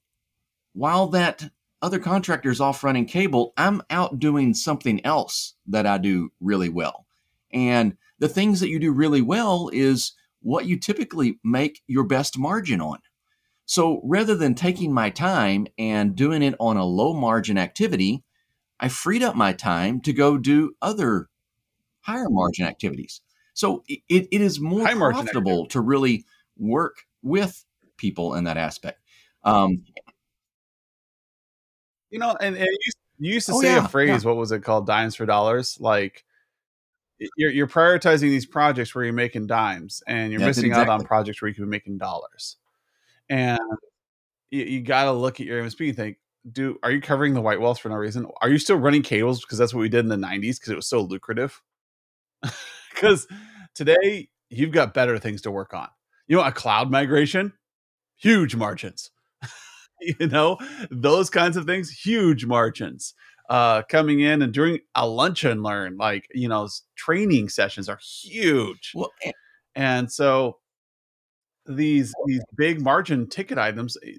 while 0.74 1.08
that 1.08 1.50
other 1.84 2.00
contractors 2.00 2.62
off 2.62 2.84
running 2.84 3.06
cable, 3.06 3.54
I'm 3.58 3.82
out 3.90 4.18
doing 4.18 4.54
something 4.54 5.06
else 5.06 5.56
that 5.68 5.86
I 5.86 5.98
do 5.98 6.32
really 6.40 6.70
well. 6.70 7.06
And 7.52 7.98
the 8.20 8.30
things 8.30 8.62
that 8.62 8.70
you 8.70 8.80
do 8.80 8.94
really 8.94 9.22
well 9.22 9.70
is 9.74 10.14
what 10.42 10.66
you 10.66 10.80
typically 10.80 11.40
make 11.44 11.82
your 11.86 12.06
best 12.06 12.40
margin 12.40 12.80
on. 12.80 13.00
So 13.66 14.02
rather 14.04 14.34
than 14.34 14.56
taking 14.56 14.94
my 14.94 15.10
time 15.10 15.68
and 15.78 16.16
doing 16.16 16.42
it 16.42 16.56
on 16.60 16.78
a 16.78 16.86
low 16.86 17.14
margin 17.14 17.58
activity, 17.58 18.24
I 18.80 18.88
freed 18.88 19.22
up 19.22 19.36
my 19.36 19.52
time 19.54 20.00
to 20.02 20.14
go 20.14 20.38
do 20.38 20.76
other 20.82 21.30
higher 22.02 22.30
margin 22.30 22.66
activities. 22.66 23.22
So 23.54 23.84
it, 23.88 24.28
it 24.32 24.42
is 24.42 24.60
more 24.60 24.86
High 24.86 24.96
profitable 24.96 25.68
to 25.68 25.82
really 25.82 26.26
work 26.58 27.04
with 27.22 27.66
people 27.98 28.36
in 28.36 28.46
that 28.46 28.58
aspect. 28.58 29.00
Um, 29.44 29.84
you 32.14 32.20
know, 32.20 32.38
and, 32.40 32.56
and 32.56 32.66
you, 32.66 32.78
used, 32.86 32.98
you 33.20 33.34
used 33.34 33.46
to 33.48 33.54
oh, 33.54 33.62
say 33.62 33.74
yeah, 33.74 33.86
a 33.86 33.88
phrase. 33.88 34.24
Yeah. 34.24 34.30
What 34.30 34.38
was 34.38 34.52
it 34.52 34.64
called? 34.64 34.86
Dimes 34.86 35.16
for 35.16 35.26
dollars. 35.26 35.78
Like, 35.80 36.24
you're, 37.38 37.52
you're 37.52 37.68
prioritizing 37.68 38.22
these 38.22 38.46
projects 38.46 38.94
where 38.94 39.04
you're 39.04 39.14
making 39.14 39.48
dimes 39.48 40.04
and 40.08 40.32
you're 40.32 40.42
missing 40.42 40.68
exactly. 40.68 40.92
out 40.92 41.00
on 41.00 41.06
projects 41.06 41.42
where 41.42 41.50
you 41.50 41.56
can 41.56 41.66
be 41.66 41.70
making 41.70 41.98
dollars. 41.98 42.58
And 43.30 43.60
you, 44.52 44.64
you 44.64 44.82
got 44.82 45.06
to 45.06 45.12
look 45.12 45.40
at 45.40 45.48
your 45.48 45.62
MSP 45.64 45.88
and 45.90 45.98
think, 45.98 46.18
do 46.52 46.78
are 46.84 46.92
you 46.92 47.00
covering 47.00 47.34
the 47.34 47.42
white 47.42 47.62
walls 47.62 47.80
for 47.80 47.90
no 47.90 47.96
reason? 47.96 48.28
Are 48.42 48.50
you 48.50 48.58
still 48.58 48.76
running 48.76 49.02
cables 49.02 49.42
because 49.42 49.58
that's 49.58 49.74
what 49.74 49.80
we 49.80 49.90
did 49.90 50.06
in 50.06 50.10
the 50.10 50.16
90s 50.18 50.60
because 50.60 50.70
it 50.70 50.76
was 50.76 50.88
so 50.88 51.02
lucrative? 51.02 51.62
Because 52.94 53.28
today 53.74 54.30
you've 54.50 54.72
got 54.72 54.94
better 54.94 55.18
things 55.18 55.42
to 55.42 55.52
work 55.52 55.74
on. 55.74 55.90
You 56.28 56.38
know, 56.38 56.44
a 56.44 56.52
cloud 56.52 56.92
migration, 56.92 57.54
huge 58.16 58.56
margins. 58.56 59.10
you 60.20 60.28
know, 60.28 60.58
those 60.92 61.30
kinds 61.30 61.58
of 61.58 61.66
things, 61.66 61.90
huge 61.90 62.46
margins. 62.46 63.14
Uh, 63.50 63.82
coming 63.84 64.22
in 64.22 64.42
and 64.42 64.54
doing 64.54 64.80
a 64.96 65.06
lunch 65.06 65.44
and 65.44 65.64
learn, 65.64 65.98
like 65.98 66.28
you 66.34 66.48
know, 66.48 66.68
training 66.96 67.50
sessions 67.50 67.90
are 67.90 68.00
huge. 68.02 68.94
Well, 68.96 69.12
and, 69.24 69.34
and 69.76 70.12
so 70.12 70.60
these 71.66 72.14
these 72.26 72.42
big 72.56 72.82
margin 72.82 73.28
ticket 73.28 73.58
items 73.58 73.98
eh, 74.06 74.14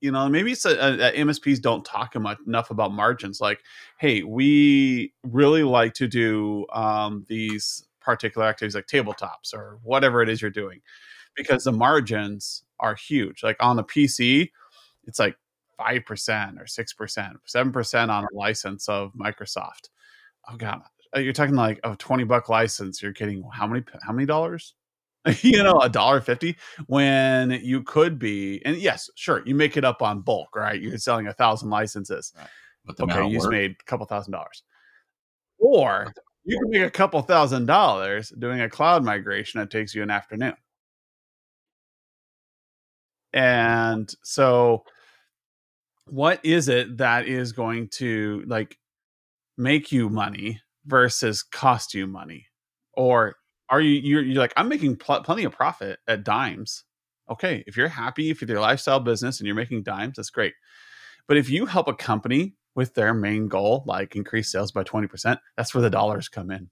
you 0.00 0.10
know 0.10 0.28
maybe 0.28 0.52
it's 0.52 0.64
a, 0.64 0.70
a, 0.70 1.12
msps 1.24 1.60
don't 1.60 1.84
talk 1.84 2.14
enough 2.14 2.70
about 2.70 2.92
margins 2.92 3.40
like 3.40 3.60
hey 3.98 4.22
we 4.22 5.12
really 5.24 5.62
like 5.62 5.94
to 5.94 6.06
do 6.06 6.66
um, 6.72 7.24
these 7.28 7.86
particular 8.00 8.46
activities 8.46 8.74
like 8.74 8.86
tabletops 8.86 9.54
or 9.54 9.78
whatever 9.82 10.22
it 10.22 10.28
is 10.28 10.40
you're 10.40 10.50
doing 10.50 10.80
because 11.36 11.64
the 11.64 11.72
margins 11.72 12.62
are 12.80 12.94
huge 12.94 13.42
like 13.42 13.56
on 13.60 13.78
a 13.78 13.84
pc 13.84 14.50
it's 15.04 15.18
like 15.18 15.36
5% 15.78 16.60
or 16.60 16.64
6% 16.64 17.34
7% 17.48 18.08
on 18.08 18.24
a 18.24 18.36
license 18.36 18.88
of 18.88 19.12
microsoft 19.14 19.88
oh 20.50 20.56
god 20.56 20.82
uh, 21.16 21.20
you're 21.20 21.32
talking 21.32 21.54
like 21.54 21.80
a 21.84 21.96
20 21.96 22.24
buck 22.24 22.48
license 22.48 23.02
you're 23.02 23.12
kidding. 23.12 23.42
how 23.52 23.66
many 23.66 23.82
how 24.02 24.12
many 24.12 24.26
dollars 24.26 24.74
you 25.42 25.62
know, 25.62 25.78
a 25.80 25.88
dollar 25.88 26.20
fifty 26.20 26.56
when 26.86 27.50
you 27.62 27.82
could 27.82 28.18
be, 28.18 28.64
and 28.64 28.76
yes, 28.78 29.10
sure, 29.16 29.42
you 29.44 29.54
make 29.54 29.76
it 29.76 29.84
up 29.84 30.00
on 30.00 30.20
bulk, 30.22 30.56
right? 30.56 30.80
You're 30.80 30.96
selling 30.96 31.26
a 31.26 31.34
thousand 31.34 31.68
licenses, 31.68 32.32
right. 32.38 32.46
but 32.86 33.00
okay, 33.00 33.28
you 33.28 33.36
just 33.36 33.50
made 33.50 33.76
a 33.78 33.84
couple 33.84 34.06
thousand 34.06 34.32
dollars, 34.32 34.62
or 35.58 36.12
you 36.44 36.58
can 36.58 36.70
make 36.70 36.82
a 36.82 36.90
couple 36.90 37.20
thousand 37.20 37.66
dollars 37.66 38.32
doing 38.38 38.62
a 38.62 38.70
cloud 38.70 39.04
migration 39.04 39.60
that 39.60 39.70
takes 39.70 39.94
you 39.94 40.02
an 40.02 40.10
afternoon. 40.10 40.54
And 43.32 44.12
so, 44.22 44.84
what 46.06 46.44
is 46.44 46.68
it 46.68 46.98
that 46.98 47.26
is 47.26 47.52
going 47.52 47.88
to 47.88 48.42
like 48.46 48.76
make 49.56 49.92
you 49.92 50.08
money 50.08 50.60
versus 50.86 51.42
cost 51.42 51.94
you 51.94 52.06
money? 52.06 52.46
Or 52.94 53.36
are 53.70 53.80
you 53.80 54.00
you're, 54.00 54.22
you're 54.22 54.42
like 54.42 54.52
i'm 54.56 54.68
making 54.68 54.96
pl- 54.96 55.22
plenty 55.22 55.44
of 55.44 55.52
profit 55.52 56.00
at 56.06 56.24
dimes. 56.24 56.84
Okay 57.30 57.64
if 57.66 57.76
you're 57.76 57.88
happy 57.88 58.30
if 58.30 58.40
you're 58.40 58.50
your 58.50 58.60
lifestyle 58.60 59.00
business 59.00 59.38
and 59.38 59.46
you're 59.46 59.56
making 59.56 59.82
dimes 59.84 60.16
that's 60.16 60.30
great. 60.30 60.54
But 61.26 61.36
if 61.36 61.48
you 61.48 61.64
help 61.64 61.88
a 61.88 61.94
company 61.94 62.54
with 62.74 62.94
their 62.94 63.14
main 63.14 63.48
goal 63.48 63.84
like 63.86 64.16
increase 64.16 64.50
sales 64.52 64.72
by 64.72 64.84
20% 64.84 65.38
that's 65.56 65.74
where 65.74 65.82
the 65.82 65.90
dollars 65.90 66.28
come 66.28 66.50
in. 66.50 66.68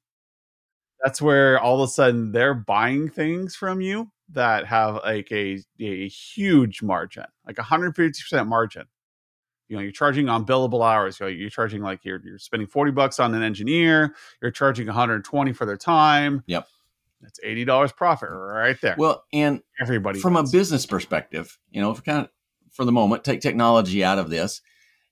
That's 1.03 1.23
where 1.23 1.61
all 1.61 1.81
of 1.81 1.89
a 1.89 1.93
sudden 1.93 2.33
they're 2.33 2.55
buying 2.55 3.09
things 3.09 3.55
from 3.55 3.81
you 3.81 4.11
that 4.31 4.67
have 4.67 4.97
like 5.05 5.31
a, 5.33 5.59
a 5.81 6.09
huge 6.09 6.83
margin 6.83 7.25
like 7.47 7.57
150% 7.57 8.47
margin 8.47 8.85
you 9.69 9.77
know 9.77 9.83
you're 9.83 9.93
charging 9.93 10.29
on 10.29 10.45
billable 10.45 10.85
hours 10.85 11.21
you're 11.21 11.51
charging 11.51 11.83
like 11.83 12.05
you're, 12.05 12.21
you're 12.25 12.39
spending 12.39 12.67
40 12.67 12.93
bucks 12.93 13.19
on 13.19 13.35
an 13.35 13.43
engineer 13.43 14.15
you're 14.43 14.51
charging 14.51 14.87
120 14.87 15.53
for 15.53 15.65
their 15.67 15.77
time 15.77 16.43
yep 16.47 16.67
that's 17.21 17.41
eighty 17.43 17.65
dollars 17.65 17.93
profit 17.93 18.29
right 18.31 18.81
there. 18.81 18.95
Well, 18.99 19.25
and 19.33 19.63
everybody 19.81 20.21
from 20.21 20.35
wins. 20.35 20.53
a 20.53 20.57
business 20.57 20.87
perspective, 20.87 21.59
you 21.71 21.81
know, 21.81 21.91
if 21.91 22.03
kind 22.05 22.21
of 22.21 22.29
for 22.71 22.85
the 22.85 22.93
moment 22.93 23.25
take 23.25 23.41
technology 23.41 24.05
out 24.05 24.19
of 24.19 24.31
this, 24.31 24.61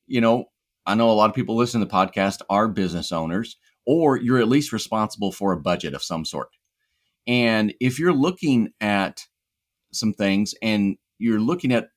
you 0.07 0.21
know, 0.21 0.47
I 0.85 0.95
know 0.95 1.11
a 1.11 1.13
lot 1.13 1.31
of 1.31 1.35
people 1.35 1.57
listening 1.57 1.87
to 1.87 1.91
the 1.91 1.97
podcast 1.97 2.43
are 2.49 2.69
business 2.69 3.11
owners, 3.11 3.57
or 3.87 4.17
you're 4.17 4.39
at 4.39 4.49
least 4.49 4.73
responsible 4.73 5.33
for 5.33 5.53
a 5.53 5.61
budget 5.61 5.95
of 5.95 6.03
some 6.03 6.25
sort. 6.25 6.51
And 7.27 7.75
if 7.81 7.99
you're 7.99 8.13
looking 8.13 8.73
at 8.81 9.27
some 9.93 10.13
things 10.13 10.55
and 10.63 10.97
you're 11.19 11.41
looking 11.41 11.73
at 11.73 11.89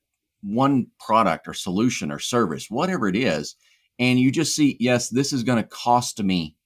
one 0.42 0.86
product 0.98 1.46
or 1.46 1.54
solution 1.54 2.10
or 2.10 2.18
service, 2.18 2.66
whatever 2.68 3.08
it 3.08 3.16
is, 3.16 3.56
and 3.98 4.18
you 4.18 4.32
just 4.32 4.56
see, 4.56 4.76
yes, 4.80 5.10
this 5.10 5.32
is 5.32 5.42
going 5.42 5.62
to 5.62 5.68
cost 5.68 6.22
me 6.22 6.56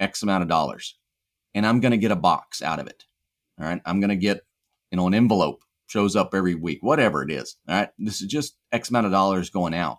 X 0.00 0.22
amount 0.22 0.42
of 0.42 0.48
dollars 0.48 0.96
and 1.54 1.66
I'm 1.66 1.80
going 1.80 1.92
to 1.92 1.98
get 1.98 2.10
a 2.10 2.16
box 2.16 2.62
out 2.62 2.80
of 2.80 2.86
it. 2.86 3.04
All 3.60 3.66
right. 3.66 3.80
I'm 3.84 4.00
going 4.00 4.10
to 4.10 4.16
get, 4.16 4.40
you 4.90 4.96
know, 4.96 5.06
an 5.06 5.14
envelope 5.14 5.62
shows 5.86 6.16
up 6.16 6.34
every 6.34 6.54
week, 6.54 6.78
whatever 6.80 7.22
it 7.22 7.30
is. 7.30 7.56
All 7.68 7.76
right. 7.76 7.88
This 7.98 8.20
is 8.20 8.26
just 8.26 8.56
X 8.72 8.90
amount 8.90 9.06
of 9.06 9.12
dollars 9.12 9.50
going 9.50 9.74
out. 9.74 9.98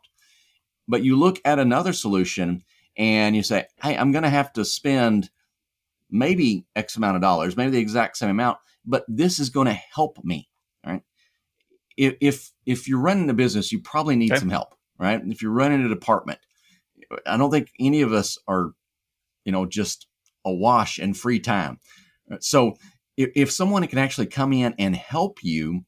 But 0.88 1.04
you 1.04 1.18
look 1.18 1.40
at 1.46 1.60
another 1.60 1.94
solution 1.94 2.64
and 2.98 3.36
you 3.36 3.44
say, 3.44 3.66
hey, 3.82 3.98
I'm 3.98 4.12
going 4.12 4.24
to 4.24 4.30
have 4.30 4.52
to 4.54 4.66
spend 4.66 5.30
maybe 6.10 6.66
X 6.76 6.96
amount 6.96 7.16
of 7.16 7.22
dollars, 7.22 7.58
maybe 7.58 7.72
the 7.72 7.80
exact 7.80 8.18
same 8.18 8.30
amount, 8.30 8.58
but 8.86 9.06
this 9.08 9.40
is 9.40 9.50
going 9.50 9.68
to 9.68 9.80
help 9.94 10.24
me. 10.24 10.50
Right. 10.86 11.02
If, 11.98 12.16
if, 12.22 12.52
if 12.66 12.88
you're 12.88 13.00
running 13.00 13.30
a 13.30 13.34
business, 13.34 13.72
you 13.72 13.82
probably 13.82 14.16
need 14.16 14.32
okay. 14.32 14.40
some 14.40 14.50
help, 14.50 14.76
right? 14.98 15.22
If 15.26 15.42
you're 15.42 15.52
running 15.52 15.84
a 15.84 15.90
department, 15.90 16.40
I 17.26 17.38
don't 17.38 17.52
think 17.52 17.72
any 17.80 18.02
of 18.02 18.14
us 18.14 18.38
are, 18.48 18.72
you 19.46 19.52
know, 19.52 19.66
just 19.66 20.08
awash 20.44 21.00
in 21.00 21.14
free 21.14 21.40
time. 21.40 21.80
So 22.40 22.76
if, 23.18 23.32
if 23.36 23.52
someone 23.52 23.86
can 23.88 24.00
actually 24.00 24.28
come 24.28 24.54
in 24.54 24.76
and 24.78 24.96
help 24.96 25.44
you, 25.44 25.86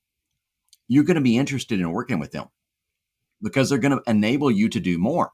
you're 0.87 1.03
going 1.03 1.15
to 1.15 1.21
be 1.21 1.37
interested 1.37 1.79
in 1.79 1.91
working 1.91 2.19
with 2.19 2.31
them 2.31 2.47
because 3.41 3.69
they're 3.69 3.77
going 3.77 3.97
to 3.97 4.09
enable 4.09 4.49
you 4.49 4.69
to 4.69 4.79
do 4.79 4.97
more. 4.97 5.31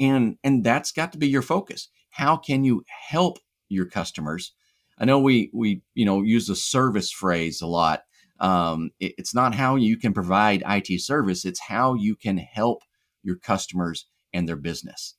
And, 0.00 0.36
and 0.44 0.64
that's 0.64 0.92
got 0.92 1.12
to 1.12 1.18
be 1.18 1.28
your 1.28 1.42
focus. 1.42 1.88
How 2.10 2.36
can 2.36 2.64
you 2.64 2.84
help 2.88 3.38
your 3.74 3.86
customers? 3.86 4.52
I 4.98 5.04
know 5.04 5.18
we, 5.18 5.50
we, 5.52 5.82
you 5.94 6.04
know, 6.04 6.22
use 6.22 6.46
the 6.46 6.56
service 6.56 7.10
phrase 7.10 7.60
a 7.60 7.66
lot. 7.66 8.02
Um, 8.40 8.90
it, 9.00 9.14
it's 9.18 9.34
not 9.34 9.54
how 9.54 9.76
you 9.76 9.96
can 9.96 10.12
provide 10.12 10.62
IT 10.66 11.00
service. 11.00 11.44
It's 11.44 11.60
how 11.60 11.94
you 11.94 12.16
can 12.16 12.38
help 12.38 12.82
your 13.22 13.36
customers 13.36 14.06
and 14.32 14.48
their 14.48 14.56
business. 14.56 15.14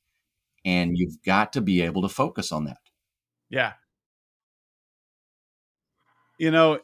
And 0.66 0.98
you've 0.98 1.22
got 1.26 1.54
to 1.54 1.62
be 1.62 1.82
able 1.82 2.02
to 2.04 2.10
focus 2.10 2.52
on 2.52 2.66
that. 2.66 2.78
Yeah. 3.50 3.74
You 6.38 6.52
know, 6.52 6.80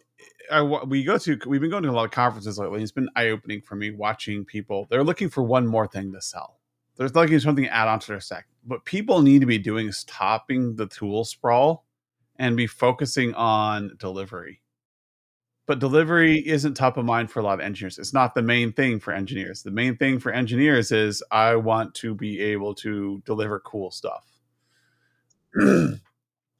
I, 0.51 0.61
we 0.61 1.03
go 1.03 1.17
to 1.17 1.39
we've 1.45 1.61
been 1.61 1.69
going 1.69 1.83
to 1.83 1.89
a 1.89 1.91
lot 1.91 2.05
of 2.05 2.11
conferences 2.11 2.57
lately. 2.57 2.81
It's 2.81 2.91
been 2.91 3.09
eye 3.15 3.29
opening 3.29 3.61
for 3.61 3.75
me 3.75 3.91
watching 3.91 4.45
people. 4.45 4.87
They're 4.89 5.03
looking 5.03 5.29
for 5.29 5.43
one 5.43 5.67
more 5.67 5.87
thing 5.87 6.11
to 6.13 6.21
sell. 6.21 6.59
They're 6.97 7.09
looking 7.09 7.37
for 7.37 7.41
something 7.41 7.65
to 7.65 7.73
add 7.73 7.87
onto 7.87 8.07
their 8.07 8.19
stack. 8.19 8.47
What 8.65 8.85
people 8.85 9.21
need 9.21 9.39
to 9.39 9.45
be 9.47 9.57
doing 9.57 9.87
is 9.87 9.97
stopping 9.97 10.75
the 10.75 10.87
tool 10.87 11.25
sprawl 11.25 11.85
and 12.37 12.55
be 12.55 12.67
focusing 12.67 13.33
on 13.33 13.95
delivery. 13.97 14.61
But 15.69 15.79
delivery 15.79 16.47
isn't 16.47 16.73
top 16.73 16.97
of 16.97 17.05
mind 17.05 17.29
for 17.29 17.41
a 17.41 17.43
lot 17.43 17.53
of 17.53 17.59
engineers. 17.59 17.99
It's 17.99 18.13
not 18.13 18.33
the 18.33 18.41
main 18.41 18.73
thing 18.73 18.99
for 18.99 19.13
engineers. 19.13 19.61
The 19.61 19.69
main 19.69 19.97
thing 19.97 20.19
for 20.19 20.31
engineers 20.31 20.91
is 20.91 21.21
I 21.29 21.55
want 21.57 21.93
to 21.95 22.15
be 22.15 22.41
able 22.41 22.73
to 22.75 23.21
deliver 23.23 23.59
cool 23.59 23.91
stuff. 23.91 24.25
and 25.53 25.99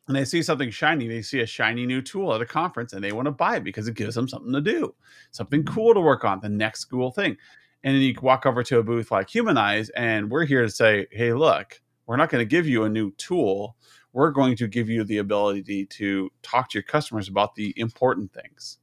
they 0.08 0.25
see 0.25 0.44
something 0.44 0.70
shiny, 0.70 1.08
they 1.08 1.22
see 1.22 1.39
a 1.39 1.46
shiny 1.46 1.86
new 1.86 2.01
tool 2.01 2.34
at 2.34 2.41
a 2.41 2.46
conference 2.46 2.94
and 2.94 3.03
they 3.03 3.12
want 3.12 3.25
to 3.25 3.32
buy 3.32 3.56
it 3.56 3.63
because 3.63 3.88
it 3.88 3.96
gives 3.96 4.15
them 4.15 4.27
something 4.27 4.53
to 4.53 4.62
do, 4.62 4.94
something 5.32 5.63
mm-hmm. 5.63 5.74
cool 5.74 5.94
to 5.94 6.01
work 6.01 6.24
on, 6.24 6.39
the 6.39 6.50
next 6.50 6.86
cool 6.86 7.12
thing. 7.12 7.38
And 7.84 7.96
then 7.96 8.01
you 8.01 8.13
walk 8.22 8.46
over 8.46 8.62
to 8.63 8.79
a 8.79 8.84
booth 8.84 9.10
like 9.10 9.34
Humanize, 9.34 9.89
and 9.91 10.29
we're 10.29 10.46
here 10.46 10.63
to 10.63 10.70
say, 10.70 11.08
hey, 11.12 11.34
look, 11.34 11.82
we're 12.10 12.18
not 12.18 12.30
going 12.30 12.42
to 12.42 12.50
give 12.50 12.68
you 12.68 12.84
a 12.84 12.89
new 12.89 13.12
tool. 13.12 13.78
We're 14.12 14.32
going 14.32 14.56
to 14.58 14.68
give 14.68 14.89
you 14.89 15.04
the 15.04 15.20
ability 15.20 15.86
to 15.86 16.32
talk 16.42 16.70
to 16.72 16.78
your 16.80 16.84
customers 16.84 17.30
about 17.30 17.54
the 17.54 17.74
important 17.78 18.34
things. 18.34 18.80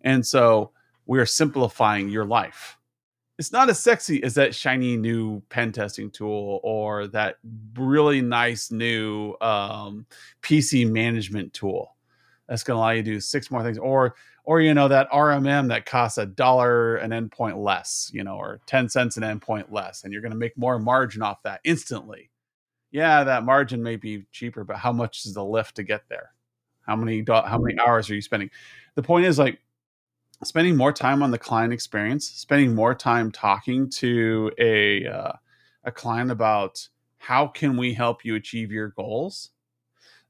And 0.00 0.26
so 0.26 0.72
we 1.06 1.18
are 1.20 1.26
simplifying 1.26 2.08
your 2.08 2.24
life 2.26 2.76
it's 3.40 3.52
not 3.52 3.70
as 3.70 3.80
sexy 3.80 4.22
as 4.22 4.34
that 4.34 4.54
shiny 4.54 4.98
new 4.98 5.40
pen 5.48 5.72
testing 5.72 6.10
tool 6.10 6.60
or 6.62 7.06
that 7.06 7.36
really 7.74 8.20
nice 8.20 8.70
new 8.70 9.34
um, 9.40 10.04
PC 10.42 10.86
management 10.86 11.54
tool 11.54 11.96
that's 12.46 12.62
going 12.62 12.76
to 12.76 12.80
allow 12.80 12.90
you 12.90 13.02
to 13.02 13.12
do 13.12 13.18
six 13.18 13.50
more 13.50 13.62
things 13.62 13.78
or 13.78 14.14
or 14.44 14.60
you 14.60 14.74
know 14.74 14.88
that 14.88 15.10
RMM 15.10 15.68
that 15.68 15.86
costs 15.86 16.18
a 16.18 16.26
dollar 16.26 16.96
an 16.96 17.12
endpoint 17.12 17.56
less, 17.56 18.10
you 18.12 18.22
know, 18.22 18.36
or 18.36 18.60
10 18.66 18.90
cents 18.90 19.16
an 19.16 19.22
endpoint 19.22 19.72
less 19.72 20.04
and 20.04 20.12
you're 20.12 20.20
going 20.20 20.32
to 20.32 20.38
make 20.38 20.58
more 20.58 20.78
margin 20.78 21.22
off 21.22 21.42
that 21.44 21.62
instantly. 21.64 22.28
Yeah, 22.90 23.24
that 23.24 23.44
margin 23.44 23.82
may 23.82 23.96
be 23.96 24.26
cheaper, 24.32 24.64
but 24.64 24.76
how 24.76 24.92
much 24.92 25.24
is 25.24 25.34
the 25.34 25.44
lift 25.44 25.76
to 25.76 25.82
get 25.84 26.08
there? 26.08 26.32
How 26.82 26.96
many 26.96 27.24
how 27.28 27.58
many 27.58 27.78
hours 27.78 28.10
are 28.10 28.14
you 28.14 28.22
spending? 28.22 28.50
The 28.96 29.02
point 29.02 29.26
is 29.26 29.38
like 29.38 29.60
spending 30.44 30.76
more 30.76 30.92
time 30.92 31.22
on 31.22 31.30
the 31.30 31.38
client 31.38 31.72
experience, 31.72 32.28
spending 32.28 32.74
more 32.74 32.94
time 32.94 33.30
talking 33.30 33.88
to 33.90 34.50
a 34.58 35.06
uh, 35.06 35.32
a 35.84 35.92
client 35.92 36.30
about 36.30 36.88
how 37.18 37.46
can 37.46 37.76
we 37.76 37.94
help 37.94 38.24
you 38.24 38.34
achieve 38.34 38.72
your 38.72 38.88
goals. 38.88 39.50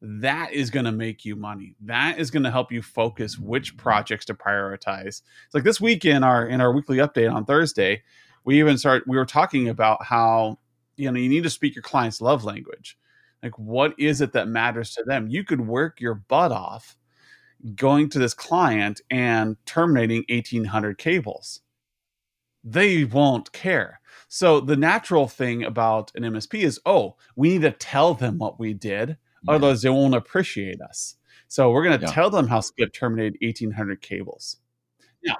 that 0.03 0.53
is 0.53 0.71
going 0.71 0.85
to 0.87 0.93
make 0.93 1.25
you 1.25 1.37
money. 1.37 1.75
That 1.83 2.19
is 2.19 2.31
going 2.31 2.43
to 2.45 2.51
help 2.51 2.73
you 2.73 2.83
focus 2.83 3.39
which 3.39 3.77
projects 3.77 4.25
to 4.27 4.35
prioritize. 4.35 5.23
It's 5.47 5.55
like 5.55 5.65
this 5.65 5.81
week 5.81 6.05
in 6.05 6.25
our 6.25 6.47
in 6.47 6.61
our 6.61 6.73
weekly 6.73 6.99
update 6.99 7.33
on 7.33 7.45
Thursday, 7.45 8.03
we 8.45 8.59
even 8.59 8.79
start 8.79 9.05
we 9.07 9.17
were 9.17 9.27
talking 9.27 9.69
about 9.69 10.03
how 10.05 10.59
you 11.01 11.11
know 11.11 11.19
you 11.19 11.29
need 11.29 11.45
to 11.45 11.51
speak 11.51 11.75
your 11.75 11.83
client's 11.83 12.21
love 12.21 12.45
language. 12.45 12.99
Like 13.43 13.59
what 13.59 13.95
is 13.99 14.21
it 14.21 14.33
that 14.33 14.49
matters 14.49 14.95
to 14.95 15.05
them? 15.05 15.29
You 15.29 15.45
could 15.45 15.63
work 15.63 16.01
your 16.01 16.15
butt 16.15 16.53
off 16.53 16.97
going 17.75 18.09
to 18.11 18.19
this 18.19 18.35
client 18.35 19.01
and 19.11 19.57
terminating 19.67 20.25
1800 20.29 20.99
cables. 20.99 21.61
They 22.63 23.05
won't 23.05 23.53
care. 23.53 24.01
So 24.29 24.61
the 24.61 24.77
natural 24.77 25.29
thing 25.29 25.65
about 25.65 26.13
an 26.15 26.23
MSP 26.23 26.63
is, 26.63 26.81
oh, 26.85 27.17
we 27.37 27.51
need 27.51 27.63
to 27.63 27.73
tell 27.73 28.15
them 28.15 28.39
what 28.39 28.61
we 28.61 28.75
did 28.75 29.17
yeah. 29.43 29.55
otherwise 29.55 29.83
they 29.83 29.91
won't 29.91 30.15
appreciate 30.15 30.81
us. 30.81 31.17
So 31.49 31.71
we're 31.71 31.83
going 31.83 31.99
to 31.99 32.07
yeah. 32.07 32.13
tell 32.13 32.31
them 32.31 32.47
how 32.47 32.61
Skip 32.61 32.93
terminated 32.93 33.39
1800 33.43 34.01
cables. 34.01 34.59
Now, 35.25 35.37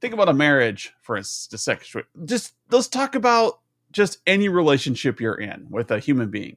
think 0.00 0.14
about 0.14 0.28
a 0.28 0.34
marriage 0.34 0.92
for 1.02 1.16
a, 1.16 1.24
second. 1.24 2.04
Just 2.24 2.54
let's 2.70 2.88
talk 2.88 3.14
about 3.14 3.60
just 3.92 4.18
any 4.26 4.48
relationship 4.48 5.20
you're 5.20 5.34
in 5.34 5.66
with 5.70 5.90
a 5.90 5.98
human 5.98 6.30
being. 6.30 6.56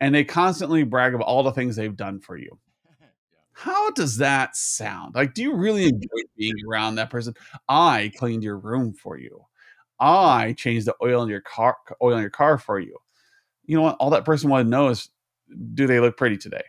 And 0.00 0.14
they 0.14 0.24
constantly 0.24 0.84
brag 0.84 1.14
about 1.14 1.26
all 1.26 1.42
the 1.42 1.52
things 1.52 1.74
they've 1.76 1.96
done 1.96 2.20
for 2.20 2.36
you. 2.36 2.58
How 3.52 3.90
does 3.90 4.18
that 4.18 4.56
sound? 4.56 5.14
Like, 5.14 5.34
do 5.34 5.42
you 5.42 5.54
really 5.54 5.84
enjoy 5.84 6.22
being 6.36 6.54
around 6.68 6.96
that 6.96 7.10
person? 7.10 7.34
I 7.68 8.12
cleaned 8.16 8.44
your 8.44 8.58
room 8.58 8.92
for 8.92 9.18
you. 9.18 9.46
I 9.98 10.54
changed 10.56 10.86
the 10.86 10.94
oil 11.02 11.22
in 11.24 11.28
your 11.28 11.40
car, 11.40 11.76
oil 12.00 12.14
in 12.14 12.20
your 12.20 12.30
car 12.30 12.58
for 12.58 12.78
you. 12.78 12.96
You 13.64 13.76
know 13.76 13.82
what? 13.82 13.96
All 13.98 14.10
that 14.10 14.24
person 14.24 14.48
wanted 14.48 14.64
to 14.64 14.70
know 14.70 14.88
is 14.88 15.08
do 15.74 15.86
they 15.86 15.98
look 15.98 16.16
pretty 16.16 16.36
today? 16.36 16.62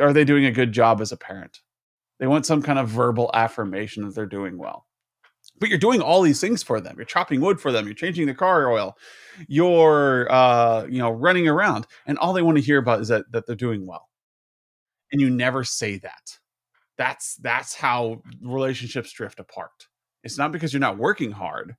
Are 0.00 0.12
they 0.12 0.24
doing 0.24 0.46
a 0.46 0.50
good 0.50 0.72
job 0.72 1.00
as 1.00 1.12
a 1.12 1.16
parent? 1.16 1.60
They 2.18 2.26
want 2.26 2.46
some 2.46 2.62
kind 2.62 2.78
of 2.78 2.88
verbal 2.88 3.30
affirmation 3.34 4.04
that 4.04 4.14
they're 4.14 4.26
doing 4.26 4.58
well. 4.58 4.86
But 5.58 5.68
you're 5.68 5.78
doing 5.78 6.00
all 6.00 6.22
these 6.22 6.40
things 6.40 6.62
for 6.62 6.80
them. 6.80 6.94
You're 6.96 7.04
chopping 7.06 7.40
wood 7.40 7.60
for 7.60 7.70
them. 7.70 7.86
You're 7.86 7.94
changing 7.94 8.26
the 8.26 8.34
car 8.34 8.70
oil. 8.70 8.96
You're, 9.46 10.30
uh, 10.30 10.86
you 10.86 10.98
know, 10.98 11.10
running 11.10 11.48
around, 11.48 11.86
and 12.06 12.18
all 12.18 12.32
they 12.32 12.42
want 12.42 12.58
to 12.58 12.62
hear 12.64 12.78
about 12.78 13.00
is 13.00 13.08
that 13.08 13.30
that 13.32 13.46
they're 13.46 13.56
doing 13.56 13.86
well. 13.86 14.08
And 15.12 15.20
you 15.20 15.30
never 15.30 15.62
say 15.64 15.98
that. 15.98 16.38
That's 16.98 17.36
that's 17.36 17.74
how 17.74 18.22
relationships 18.42 19.12
drift 19.12 19.40
apart. 19.40 19.88
It's 20.22 20.38
not 20.38 20.52
because 20.52 20.72
you're 20.72 20.80
not 20.80 20.98
working 20.98 21.30
hard. 21.30 21.76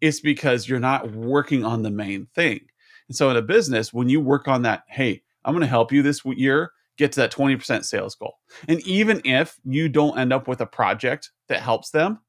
It's 0.00 0.20
because 0.20 0.68
you're 0.68 0.80
not 0.80 1.10
working 1.12 1.64
on 1.64 1.82
the 1.82 1.90
main 1.90 2.26
thing. 2.34 2.60
And 3.08 3.16
so 3.16 3.30
in 3.30 3.36
a 3.36 3.42
business, 3.42 3.92
when 3.92 4.08
you 4.08 4.20
work 4.20 4.48
on 4.48 4.62
that, 4.62 4.84
hey, 4.88 5.22
I'm 5.44 5.54
going 5.54 5.62
to 5.62 5.66
help 5.66 5.92
you 5.92 6.02
this 6.02 6.24
year 6.24 6.72
get 6.96 7.12
to 7.12 7.20
that 7.20 7.32
20% 7.32 7.84
sales 7.84 8.14
goal. 8.14 8.34
And 8.68 8.86
even 8.86 9.22
if 9.24 9.58
you 9.64 9.88
don't 9.88 10.18
end 10.18 10.32
up 10.32 10.46
with 10.46 10.60
a 10.60 10.66
project 10.66 11.30
that 11.48 11.60
helps 11.60 11.90
them, 11.90 12.20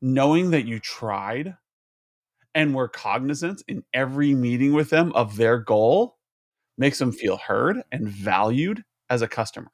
knowing 0.00 0.50
that 0.50 0.66
you 0.66 0.78
tried 0.78 1.56
and 2.54 2.74
were 2.74 2.88
cognizant 2.88 3.62
in 3.68 3.84
every 3.92 4.34
meeting 4.34 4.72
with 4.72 4.90
them 4.90 5.12
of 5.12 5.36
their 5.36 5.58
goal 5.58 6.18
makes 6.78 6.98
them 6.98 7.12
feel 7.12 7.36
heard 7.36 7.82
and 7.92 8.08
valued 8.08 8.84
as 9.10 9.22
a 9.22 9.28
customer. 9.28 9.70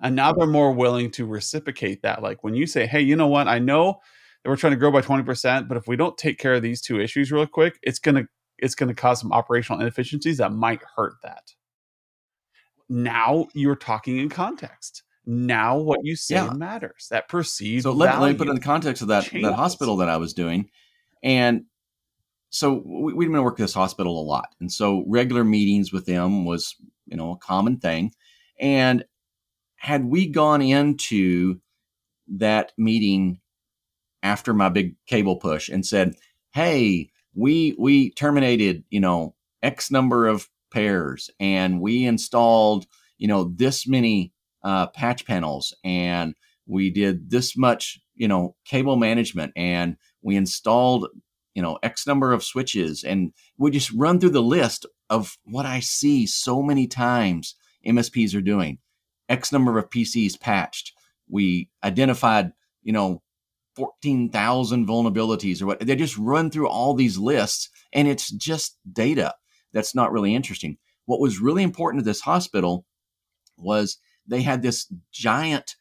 And 0.00 0.16
now 0.16 0.32
they're 0.32 0.46
more 0.46 0.72
willing 0.72 1.10
to 1.12 1.26
reciprocate 1.26 2.02
that. 2.02 2.22
Like 2.22 2.42
when 2.42 2.54
you 2.54 2.66
say, 2.66 2.86
hey, 2.86 3.00
you 3.00 3.16
know 3.16 3.28
what? 3.28 3.48
I 3.48 3.58
know 3.58 4.00
that 4.42 4.50
we're 4.50 4.56
trying 4.56 4.72
to 4.72 4.78
grow 4.78 4.90
by 4.90 5.00
20%, 5.00 5.68
but 5.68 5.76
if 5.76 5.86
we 5.86 5.96
don't 5.96 6.18
take 6.18 6.38
care 6.38 6.54
of 6.54 6.62
these 6.62 6.80
two 6.80 7.00
issues 7.00 7.32
real 7.32 7.46
quick, 7.46 7.78
it's 7.82 7.98
going 7.98 8.16
to 8.16 8.26
it's 8.58 8.74
going 8.74 8.88
to 8.88 8.94
cause 8.94 9.20
some 9.20 9.32
operational 9.32 9.80
inefficiencies 9.82 10.38
that 10.38 10.50
might 10.50 10.80
hurt 10.96 11.14
that. 11.22 11.52
Now 12.88 13.48
you're 13.52 13.76
talking 13.76 14.16
in 14.16 14.30
context. 14.30 15.02
Now 15.26 15.78
what 15.78 16.00
you 16.04 16.14
say 16.14 16.36
yeah. 16.36 16.52
matters. 16.52 17.08
That 17.10 17.28
perceived. 17.28 17.82
So 17.82 17.92
let, 17.92 18.20
let 18.20 18.32
me 18.32 18.38
put 18.38 18.48
in 18.48 18.54
the 18.54 18.60
context 18.60 19.02
of 19.02 19.08
that 19.08 19.24
changes. 19.24 19.48
that 19.48 19.56
hospital 19.56 19.96
that 19.96 20.08
I 20.08 20.18
was 20.18 20.34
doing, 20.34 20.70
and 21.22 21.64
so 22.50 22.82
we, 22.84 23.12
we've 23.12 23.32
been 23.32 23.42
working 23.42 23.64
this 23.64 23.74
hospital 23.74 24.20
a 24.20 24.24
lot, 24.24 24.54
and 24.60 24.70
so 24.70 25.04
regular 25.08 25.42
meetings 25.42 25.92
with 25.92 26.06
them 26.06 26.44
was 26.44 26.76
you 27.06 27.16
know 27.16 27.32
a 27.32 27.38
common 27.38 27.78
thing, 27.78 28.12
and 28.60 29.04
had 29.76 30.04
we 30.04 30.28
gone 30.28 30.62
into 30.62 31.60
that 32.28 32.72
meeting 32.78 33.40
after 34.22 34.54
my 34.54 34.68
big 34.68 34.94
cable 35.06 35.36
push 35.36 35.68
and 35.68 35.84
said, 35.84 36.14
"Hey, 36.52 37.10
we 37.36 37.74
we 37.78 38.10
terminated 38.10 38.82
you 38.90 39.00
know 39.00 39.34
x 39.62 39.90
number 39.90 40.26
of 40.26 40.48
pairs 40.72 41.30
and 41.38 41.80
we 41.80 42.04
installed 42.04 42.86
you 43.18 43.28
know 43.28 43.44
this 43.44 43.86
many 43.86 44.32
uh, 44.66 44.88
patch 44.88 45.24
panels 45.24 45.72
and 45.84 46.34
we 46.66 46.90
did 46.90 47.30
this 47.30 47.56
much 47.56 48.00
you 48.16 48.26
know 48.26 48.56
cable 48.64 48.96
management 48.96 49.52
and 49.54 49.96
we 50.22 50.34
installed 50.34 51.06
you 51.54 51.62
know 51.62 51.78
x 51.84 52.04
number 52.04 52.32
of 52.32 52.42
switches 52.42 53.04
and 53.04 53.32
we 53.56 53.70
just 53.70 53.92
run 53.92 54.18
through 54.18 54.30
the 54.30 54.42
list 54.42 54.84
of 55.08 55.38
what 55.44 55.64
i 55.64 55.78
see 55.78 56.26
so 56.26 56.60
many 56.60 56.88
times 56.88 57.54
msps 57.86 58.34
are 58.34 58.40
doing 58.40 58.78
x 59.28 59.52
number 59.52 59.78
of 59.78 59.88
pcs 59.88 60.38
patched 60.40 60.92
we 61.28 61.70
identified 61.84 62.50
you 62.82 62.92
know 62.92 63.22
14,000 63.76 64.88
vulnerabilities 64.88 65.60
or 65.60 65.66
what. 65.66 65.80
They 65.80 65.96
just 65.96 66.16
run 66.16 66.50
through 66.50 66.66
all 66.66 66.94
these 66.94 67.18
lists 67.18 67.68
and 67.92 68.08
it's 68.08 68.30
just 68.30 68.78
data 68.90 69.34
that's 69.74 69.94
not 69.94 70.10
really 70.10 70.34
interesting. 70.34 70.78
What 71.04 71.20
was 71.20 71.38
really 71.38 71.62
important 71.62 72.00
to 72.00 72.04
this 72.04 72.22
hospital 72.22 72.86
was 73.58 73.98
they 74.28 74.42
had 74.42 74.62
this 74.62 74.92
giant 75.12 75.76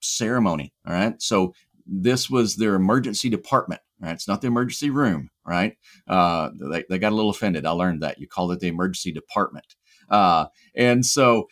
ceremony. 0.00 0.72
All 0.86 0.92
right. 0.92 1.20
So 1.20 1.54
this 1.86 2.30
was 2.30 2.56
their 2.56 2.74
emergency 2.74 3.28
department. 3.28 3.80
Right. 4.00 4.12
It's 4.12 4.28
not 4.28 4.40
the 4.40 4.48
emergency 4.48 4.90
room. 4.90 5.30
Right. 5.46 5.76
Uh, 6.08 6.50
they, 6.70 6.84
they 6.88 6.98
got 6.98 7.12
a 7.12 7.14
little 7.14 7.30
offended. 7.30 7.66
I 7.66 7.70
learned 7.70 8.02
that 8.02 8.18
you 8.18 8.26
called 8.26 8.52
it 8.52 8.60
the 8.60 8.68
emergency 8.68 9.12
department. 9.12 9.76
Uh, 10.08 10.46
and 10.74 11.04
so, 11.04 11.48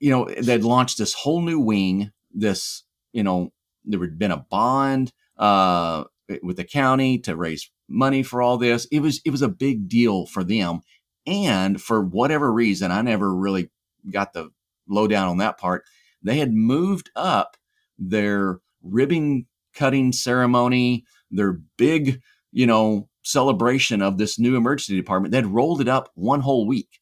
you 0.00 0.10
know, 0.10 0.28
they'd 0.40 0.64
launched 0.64 0.98
this 0.98 1.14
whole 1.14 1.40
new 1.40 1.58
wing, 1.58 2.10
this, 2.32 2.84
you 3.12 3.22
know, 3.22 3.52
there 3.86 4.00
had 4.00 4.18
been 4.18 4.32
a 4.32 4.44
bond 4.50 5.12
uh, 5.38 6.04
with 6.42 6.56
the 6.56 6.64
county 6.64 7.18
to 7.20 7.36
raise 7.36 7.70
money 7.88 8.22
for 8.22 8.42
all 8.42 8.58
this. 8.58 8.86
It 8.90 9.00
was 9.00 9.20
it 9.24 9.30
was 9.30 9.42
a 9.42 9.48
big 9.48 9.88
deal 9.88 10.26
for 10.26 10.44
them, 10.44 10.80
and 11.26 11.80
for 11.80 12.02
whatever 12.02 12.52
reason, 12.52 12.90
I 12.90 13.02
never 13.02 13.34
really 13.34 13.70
got 14.10 14.32
the 14.32 14.50
lowdown 14.88 15.28
on 15.28 15.38
that 15.38 15.58
part. 15.58 15.84
They 16.22 16.38
had 16.38 16.52
moved 16.52 17.10
up 17.16 17.56
their 17.98 18.60
ribbon 18.82 19.46
cutting 19.74 20.12
ceremony, 20.12 21.04
their 21.30 21.60
big, 21.76 22.20
you 22.52 22.66
know, 22.66 23.08
celebration 23.22 24.02
of 24.02 24.18
this 24.18 24.38
new 24.38 24.56
emergency 24.56 24.96
department. 24.96 25.32
They'd 25.32 25.46
rolled 25.46 25.80
it 25.80 25.88
up 25.88 26.10
one 26.14 26.40
whole 26.40 26.66
week. 26.66 27.00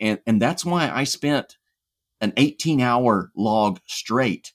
And, 0.00 0.18
and 0.26 0.42
that's 0.42 0.64
why 0.64 0.90
I 0.90 1.04
spent 1.04 1.56
an 2.20 2.32
18 2.36 2.80
hour 2.80 3.30
log 3.36 3.80
straight 3.86 4.52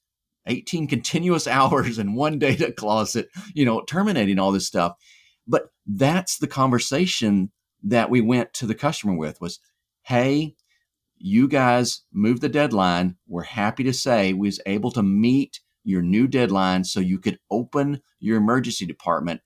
18 0.47 0.87
continuous 0.87 1.47
hours 1.47 1.99
in 1.99 2.15
one 2.15 2.39
data 2.39 2.71
closet, 2.71 3.29
you 3.53 3.65
know, 3.65 3.81
terminating 3.81 4.39
all 4.39 4.51
this 4.51 4.67
stuff. 4.67 4.93
But 5.47 5.67
that's 5.85 6.37
the 6.37 6.47
conversation 6.47 7.51
that 7.83 8.09
we 8.09 8.21
went 8.21 8.53
to 8.53 8.65
the 8.65 8.75
customer 8.75 9.15
with 9.15 9.39
was, 9.39 9.59
hey, 10.03 10.55
you 11.17 11.47
guys 11.47 12.01
moved 12.11 12.41
the 12.41 12.49
deadline. 12.49 13.15
We're 13.27 13.43
happy 13.43 13.83
to 13.85 13.93
say 13.93 14.33
we 14.33 14.47
was 14.47 14.61
able 14.65 14.91
to 14.91 15.03
meet 15.03 15.59
your 15.83 16.01
new 16.01 16.27
deadline 16.27 16.83
so 16.83 16.99
you 16.99 17.19
could 17.19 17.39
open 17.49 18.01
your 18.19 18.37
emergency 18.37 18.85
department 18.85 19.41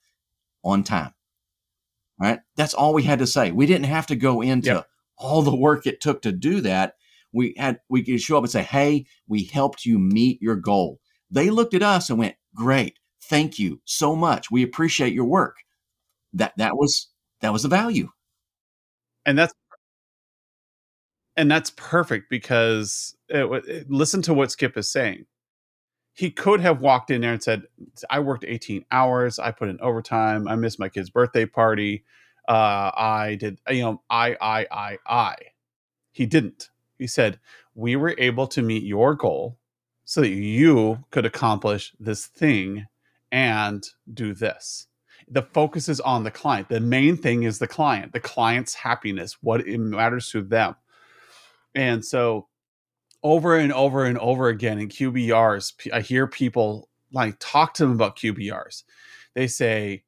on 0.63 0.83
time. 0.83 1.13
Right? 2.19 2.39
That's 2.55 2.73
all 2.73 2.93
we 2.93 3.03
had 3.03 3.19
to 3.19 3.27
say. 3.27 3.51
We 3.51 3.65
didn't 3.65 3.85
have 3.85 4.07
to 4.07 4.15
go 4.15 4.41
into 4.41 4.67
yep. 4.67 4.87
all 5.17 5.41
the 5.41 5.55
work 5.55 5.87
it 5.87 6.01
took 6.01 6.21
to 6.23 6.31
do 6.31 6.61
that 6.61 6.95
we 7.33 7.53
had 7.57 7.79
we 7.89 8.03
could 8.03 8.21
show 8.21 8.37
up 8.37 8.43
and 8.43 8.51
say, 8.51 8.63
"Hey, 8.63 9.05
we 9.27 9.43
helped 9.43 9.85
you 9.85 9.99
meet 9.99 10.41
your 10.41 10.55
goal." 10.55 10.99
They 11.29 11.49
looked 11.49 11.73
at 11.73 11.83
us 11.83 12.09
and 12.09 12.19
went, 12.19 12.35
"Great, 12.53 12.99
thank 13.21 13.59
you 13.59 13.81
so 13.85 14.15
much. 14.15 14.51
We 14.51 14.63
appreciate 14.63 15.13
your 15.13 15.25
work." 15.25 15.57
That 16.33 16.53
that 16.57 16.77
was 16.77 17.09
that 17.41 17.53
was 17.53 17.63
the 17.63 17.69
value, 17.69 18.09
and 19.25 19.37
that's 19.37 19.53
and 21.41 21.51
that's 21.51 21.71
perfect 21.71 22.29
because 22.29 23.15
it, 23.29 23.45
it, 23.67 23.91
listen 23.91 24.21
to 24.23 24.33
what 24.33 24.51
Skip 24.51 24.77
is 24.77 24.91
saying. 24.91 25.25
He 26.13 26.29
could 26.29 26.61
have 26.61 26.81
walked 26.81 27.09
in 27.09 27.21
there 27.21 27.33
and 27.33 27.43
said, 27.43 27.63
"I 28.09 28.19
worked 28.19 28.45
18 28.45 28.85
hours. 28.91 29.39
I 29.39 29.51
put 29.51 29.69
in 29.69 29.79
overtime. 29.81 30.47
I 30.47 30.55
missed 30.55 30.79
my 30.79 30.89
kid's 30.89 31.09
birthday 31.09 31.45
party. 31.45 32.03
Uh, 32.47 32.91
I 32.95 33.37
did, 33.39 33.59
you 33.69 33.81
know, 33.81 34.01
I, 34.09 34.35
I, 34.41 34.67
I, 34.71 34.97
I." 35.07 35.35
He 36.11 36.25
didn't 36.25 36.69
he 37.01 37.07
said, 37.07 37.39
We 37.73 37.95
were 37.95 38.13
able 38.19 38.47
to 38.47 38.61
meet 38.61 38.83
your 38.83 39.15
goal 39.15 39.57
so 40.05 40.21
that 40.21 40.29
you 40.29 41.03
could 41.09 41.25
accomplish 41.25 41.93
this 41.99 42.27
thing 42.27 42.85
and 43.31 43.83
do 44.13 44.35
this. 44.35 44.87
The 45.27 45.41
focus 45.41 45.89
is 45.89 45.99
on 45.99 46.23
the 46.23 46.31
client. 46.31 46.69
The 46.69 46.79
main 46.79 47.17
thing 47.17 47.43
is 47.43 47.57
the 47.57 47.67
client, 47.67 48.13
the 48.13 48.19
client's 48.19 48.75
happiness, 48.75 49.37
what 49.41 49.67
it 49.67 49.79
matters 49.79 50.29
to 50.31 50.43
them. 50.43 50.75
And 51.75 52.03
so 52.03 52.47
over 53.23 53.57
and 53.57 53.71
over 53.71 54.05
and 54.05 54.17
over 54.17 54.49
again 54.49 54.79
in 54.79 54.89
QBRs, 54.89 55.91
I 55.93 56.01
hear 56.01 56.27
people 56.27 56.89
like 57.13 57.35
talk 57.39 57.73
to 57.75 57.83
them 57.83 57.93
about 57.93 58.17
QBRs. 58.17 58.83
They 59.35 59.47
say, 59.47 60.03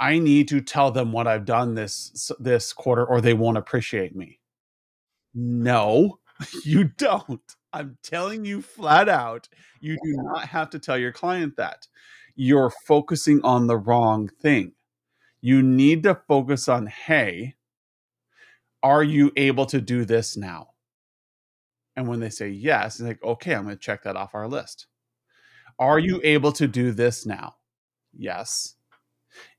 I 0.00 0.18
need 0.18 0.48
to 0.48 0.60
tell 0.60 0.90
them 0.90 1.12
what 1.12 1.26
I've 1.26 1.44
done 1.44 1.74
this 1.74 2.30
this 2.38 2.72
quarter 2.72 3.04
or 3.04 3.20
they 3.20 3.34
won't 3.34 3.58
appreciate 3.58 4.14
me. 4.14 4.38
No, 5.34 6.20
you 6.64 6.84
don't. 6.84 7.40
I'm 7.72 7.98
telling 8.02 8.44
you 8.44 8.62
flat 8.62 9.08
out, 9.08 9.48
you 9.80 9.94
do 9.94 10.22
not 10.22 10.48
have 10.48 10.70
to 10.70 10.78
tell 10.78 10.96
your 10.96 11.12
client 11.12 11.56
that. 11.56 11.86
You're 12.34 12.70
focusing 12.86 13.42
on 13.42 13.66
the 13.66 13.76
wrong 13.76 14.28
thing. 14.40 14.72
You 15.40 15.62
need 15.62 16.02
to 16.04 16.14
focus 16.14 16.68
on, 16.68 16.86
hey, 16.86 17.56
are 18.82 19.02
you 19.02 19.32
able 19.36 19.66
to 19.66 19.80
do 19.80 20.04
this 20.04 20.36
now? 20.36 20.67
And 21.98 22.06
when 22.06 22.20
they 22.20 22.30
say 22.30 22.48
yes, 22.48 23.00
it's 23.00 23.08
like, 23.08 23.24
okay, 23.24 23.56
I'm 23.56 23.64
going 23.64 23.74
to 23.74 23.80
check 23.80 24.04
that 24.04 24.14
off 24.14 24.36
our 24.36 24.46
list. 24.46 24.86
Are 25.80 25.98
mm-hmm. 25.98 26.06
you 26.06 26.20
able 26.22 26.52
to 26.52 26.68
do 26.68 26.92
this 26.92 27.26
now? 27.26 27.56
Yes. 28.16 28.76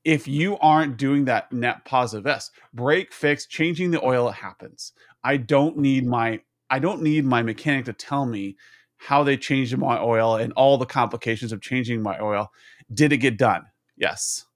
If 0.04 0.26
you 0.26 0.56
aren't 0.56 0.96
doing 0.96 1.26
that 1.26 1.52
net 1.52 1.84
positive 1.84 2.26
S, 2.26 2.50
break, 2.72 3.12
fix, 3.12 3.44
changing 3.44 3.90
the 3.90 4.02
oil, 4.02 4.30
it 4.30 4.36
happens. 4.36 4.94
I 5.22 5.36
don't 5.36 5.76
need 5.76 6.06
my 6.06 6.40
I 6.70 6.78
don't 6.78 7.02
need 7.02 7.26
my 7.26 7.42
mechanic 7.42 7.84
to 7.86 7.92
tell 7.92 8.24
me 8.24 8.56
how 8.96 9.22
they 9.22 9.36
changed 9.36 9.76
my 9.76 10.00
oil 10.00 10.36
and 10.36 10.54
all 10.54 10.78
the 10.78 10.86
complications 10.86 11.52
of 11.52 11.60
changing 11.60 12.00
my 12.00 12.18
oil. 12.20 12.50
Did 12.94 13.12
it 13.12 13.18
get 13.18 13.36
done? 13.36 13.66
Yes. 13.98 14.46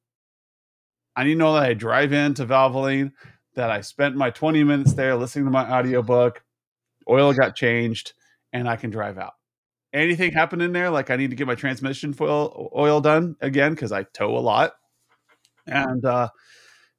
I 1.16 1.24
need 1.24 1.34
to 1.34 1.38
know 1.38 1.52
that 1.52 1.64
I 1.64 1.74
drive 1.74 2.14
into 2.14 2.46
Valvoline, 2.46 3.12
that 3.56 3.70
I 3.70 3.82
spent 3.82 4.16
my 4.16 4.30
20 4.30 4.64
minutes 4.64 4.94
there 4.94 5.16
listening 5.16 5.44
to 5.44 5.50
my 5.50 5.70
audiobook, 5.70 6.43
oil 7.08 7.32
got 7.32 7.56
changed, 7.56 8.14
and 8.52 8.68
I 8.68 8.76
can 8.76 8.90
drive 8.90 9.18
out. 9.18 9.34
Anything 9.92 10.32
happen 10.32 10.60
in 10.60 10.72
there? 10.72 10.90
Like 10.90 11.10
I 11.10 11.16
need 11.16 11.30
to 11.30 11.36
get 11.36 11.46
my 11.46 11.54
transmission 11.54 12.12
foil 12.12 12.70
oil 12.74 13.00
done 13.00 13.36
again 13.40 13.74
because 13.74 13.92
I 13.92 14.04
tow 14.04 14.36
a 14.36 14.40
lot, 14.40 14.72
and 15.66 16.04
uh, 16.04 16.28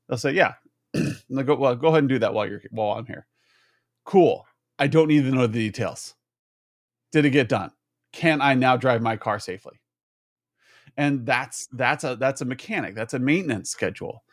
they'll 0.08 0.18
say, 0.18 0.32
"Yeah, 0.32 0.54
go 0.94 1.56
well. 1.56 1.76
Go 1.76 1.90
ahead 1.90 2.00
and 2.00 2.10
do 2.10 2.20
that 2.20 2.34
while 2.34 2.48
you're 2.48 2.62
while 2.72 2.98
I'm 2.98 3.06
here." 3.06 3.28
Cool. 4.06 4.46
I 4.80 4.88
don't 4.88 5.08
need 5.08 5.24
to 5.24 5.32
know 5.32 5.48
the 5.48 5.60
details. 5.68 6.16
Did 7.12 7.26
it 7.26 7.32
get 7.32 7.50
done? 7.50 7.72
Can 8.12 8.42
I 8.42 8.54
now 8.54 8.78
drive 8.78 9.02
my 9.02 9.18
car 9.18 9.40
safely? 9.40 9.80
And 10.98 11.26
that's 11.26 11.68
that's 11.74 12.04
a 12.04 12.16
that's 12.16 12.42
a 12.42 12.46
mechanic. 12.46 12.96
That's 12.96 13.14
a 13.14 13.20
maintenance 13.20 13.70
schedule. 13.70 14.24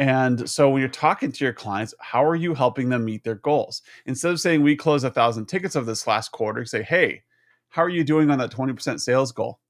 And 0.00 0.48
so 0.48 0.70
when 0.70 0.80
you're 0.80 0.88
talking 0.88 1.30
to 1.30 1.44
your 1.44 1.52
clients, 1.52 1.92
how 2.00 2.24
are 2.24 2.34
you 2.34 2.54
helping 2.54 2.88
them 2.88 3.04
meet 3.04 3.22
their 3.22 3.34
goals? 3.34 3.82
Instead 4.06 4.32
of 4.32 4.40
saying 4.40 4.62
we 4.62 4.74
closed 4.74 5.04
a 5.04 5.10
thousand 5.10 5.44
tickets 5.44 5.76
of 5.76 5.84
this 5.84 6.06
last 6.06 6.32
quarter, 6.32 6.64
say, 6.64 6.82
hey, 6.82 7.22
how 7.68 7.82
are 7.82 7.90
you 7.90 8.02
doing 8.02 8.30
on 8.30 8.38
that 8.38 8.50
20% 8.50 8.98
sales 8.98 9.30
goal? 9.30 9.60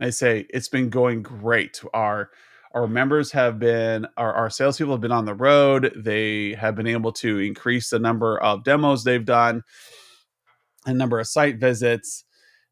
They 0.00 0.10
say 0.10 0.46
it's 0.50 0.68
been 0.68 0.90
going 0.90 1.22
great. 1.22 1.80
Our 1.94 2.30
our 2.74 2.88
members 2.88 3.30
have 3.32 3.60
been 3.60 4.06
our, 4.16 4.32
our 4.34 4.50
salespeople 4.50 4.94
have 4.94 5.00
been 5.00 5.12
on 5.12 5.24
the 5.24 5.34
road. 5.34 5.92
They 5.96 6.54
have 6.54 6.74
been 6.74 6.86
able 6.88 7.12
to 7.12 7.38
increase 7.38 7.90
the 7.90 7.98
number 8.00 8.38
of 8.38 8.64
demos 8.64 9.04
they've 9.04 9.24
done, 9.24 9.62
a 10.84 10.92
number 10.92 11.20
of 11.20 11.28
site 11.28 11.58
visits 11.58 12.24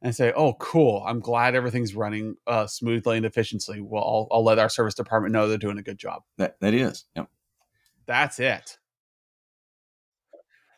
and 0.06 0.14
say, 0.14 0.32
"Oh, 0.36 0.54
cool! 0.54 1.02
I'm 1.04 1.18
glad 1.18 1.56
everything's 1.56 1.96
running 1.96 2.36
uh, 2.46 2.68
smoothly 2.68 3.16
and 3.16 3.26
efficiently." 3.26 3.80
Well, 3.80 4.04
I'll, 4.04 4.28
I'll, 4.30 4.44
let 4.44 4.60
our 4.60 4.68
service 4.68 4.94
department 4.94 5.32
know 5.32 5.48
they're 5.48 5.58
doing 5.58 5.78
a 5.78 5.82
good 5.82 5.98
job. 5.98 6.22
That 6.38 6.60
that 6.60 6.74
is, 6.74 7.04
yep. 7.16 7.28
That's 8.06 8.38
it. 8.38 8.78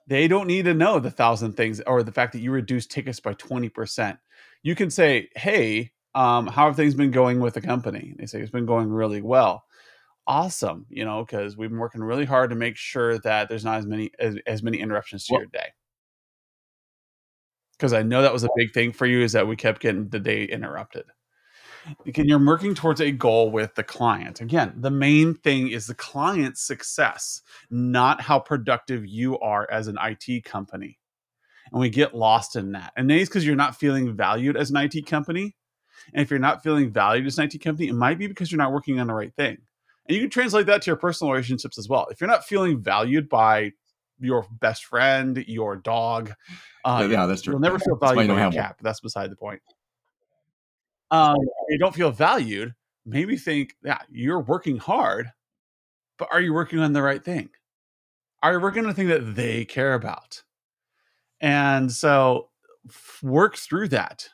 They 0.06 0.28
don't 0.28 0.46
need 0.46 0.64
to 0.64 0.72
know 0.72 0.98
the 0.98 1.10
thousand 1.10 1.58
things 1.58 1.82
or 1.82 2.02
the 2.02 2.10
fact 2.10 2.32
that 2.32 2.40
you 2.40 2.50
reduced 2.52 2.90
tickets 2.90 3.20
by 3.20 3.34
twenty 3.34 3.68
percent. 3.68 4.18
You 4.62 4.74
can 4.74 4.90
say, 4.90 5.28
"Hey, 5.36 5.92
um, 6.14 6.46
how 6.46 6.64
have 6.66 6.76
things 6.76 6.94
been 6.94 7.10
going 7.10 7.38
with 7.40 7.52
the 7.52 7.60
company?" 7.60 8.14
they 8.18 8.24
say 8.24 8.40
it's 8.40 8.50
been 8.50 8.66
going 8.66 8.88
really 8.88 9.20
well. 9.20 9.64
Awesome, 10.26 10.86
you 10.88 11.04
know, 11.04 11.22
because 11.22 11.58
we've 11.58 11.70
been 11.70 11.78
working 11.78 12.02
really 12.02 12.24
hard 12.24 12.48
to 12.50 12.56
make 12.56 12.76
sure 12.76 13.18
that 13.20 13.50
there's 13.50 13.64
not 13.64 13.78
as 13.78 13.86
many 13.86 14.10
as, 14.18 14.36
as 14.46 14.62
many 14.62 14.78
interruptions 14.78 15.26
to 15.26 15.34
well, 15.34 15.42
your 15.42 15.50
day 15.50 15.68
because 17.78 17.92
I 17.92 18.02
know 18.02 18.22
that 18.22 18.32
was 18.32 18.44
a 18.44 18.48
big 18.56 18.72
thing 18.72 18.92
for 18.92 19.06
you 19.06 19.22
is 19.22 19.32
that 19.32 19.46
we 19.46 19.54
kept 19.54 19.80
getting 19.80 20.08
the 20.08 20.18
day 20.18 20.44
interrupted. 20.44 21.04
Again, 22.06 22.26
you're 22.26 22.44
working 22.44 22.74
towards 22.74 23.00
a 23.00 23.12
goal 23.12 23.50
with 23.50 23.74
the 23.76 23.84
client. 23.84 24.40
Again, 24.40 24.74
the 24.76 24.90
main 24.90 25.34
thing 25.34 25.68
is 25.68 25.86
the 25.86 25.94
client's 25.94 26.60
success, 26.60 27.40
not 27.70 28.20
how 28.20 28.40
productive 28.40 29.06
you 29.06 29.38
are 29.38 29.66
as 29.70 29.86
an 29.86 29.96
IT 30.02 30.44
company. 30.44 30.98
And 31.72 31.80
we 31.80 31.88
get 31.88 32.14
lost 32.14 32.56
in 32.56 32.72
that. 32.72 32.92
And 32.96 33.10
it's 33.10 33.28
because 33.28 33.46
you're 33.46 33.56
not 33.56 33.76
feeling 33.76 34.16
valued 34.16 34.56
as 34.56 34.70
an 34.70 34.76
IT 34.76 35.06
company. 35.06 35.54
And 36.12 36.22
if 36.22 36.30
you're 36.30 36.40
not 36.40 36.62
feeling 36.62 36.90
valued 36.90 37.26
as 37.26 37.38
an 37.38 37.44
IT 37.44 37.62
company, 37.62 37.88
it 37.88 37.94
might 37.94 38.18
be 38.18 38.26
because 38.26 38.50
you're 38.50 38.58
not 38.58 38.72
working 38.72 38.98
on 39.00 39.06
the 39.06 39.14
right 39.14 39.34
thing. 39.34 39.58
And 40.06 40.16
you 40.16 40.20
can 40.22 40.30
translate 40.30 40.66
that 40.66 40.82
to 40.82 40.90
your 40.90 40.96
personal 40.96 41.32
relationships 41.32 41.78
as 41.78 41.88
well. 41.88 42.08
If 42.10 42.20
you're 42.20 42.28
not 42.28 42.44
feeling 42.44 42.82
valued 42.82 43.28
by 43.28 43.72
your 44.20 44.46
best 44.60 44.84
friend, 44.84 45.44
your 45.46 45.76
dog. 45.76 46.32
Uh, 46.84 47.06
yeah, 47.10 47.26
that's 47.26 47.42
true. 47.42 47.54
You'll 47.54 47.60
never 47.60 47.78
feel 47.78 47.96
valued 47.96 48.28
by 48.28 48.40
your 48.40 48.52
cat. 48.52 48.76
But 48.78 48.84
that's 48.84 49.00
beside 49.00 49.30
the 49.30 49.36
point. 49.36 49.60
Um, 51.10 51.36
you 51.68 51.78
don't 51.78 51.94
feel 51.94 52.10
valued. 52.10 52.74
Maybe 53.06 53.36
think, 53.36 53.74
yeah, 53.82 54.00
you're 54.10 54.40
working 54.40 54.76
hard, 54.76 55.30
but 56.18 56.28
are 56.30 56.40
you 56.40 56.52
working 56.52 56.80
on 56.80 56.92
the 56.92 57.02
right 57.02 57.24
thing? 57.24 57.48
Are 58.42 58.52
you 58.52 58.60
working 58.60 58.84
on 58.84 58.88
the 58.88 58.94
thing 58.94 59.08
that 59.08 59.34
they 59.34 59.64
care 59.64 59.94
about? 59.94 60.42
And 61.40 61.90
so 61.90 62.50
work 63.22 63.56
through 63.56 63.88
that 63.88 64.28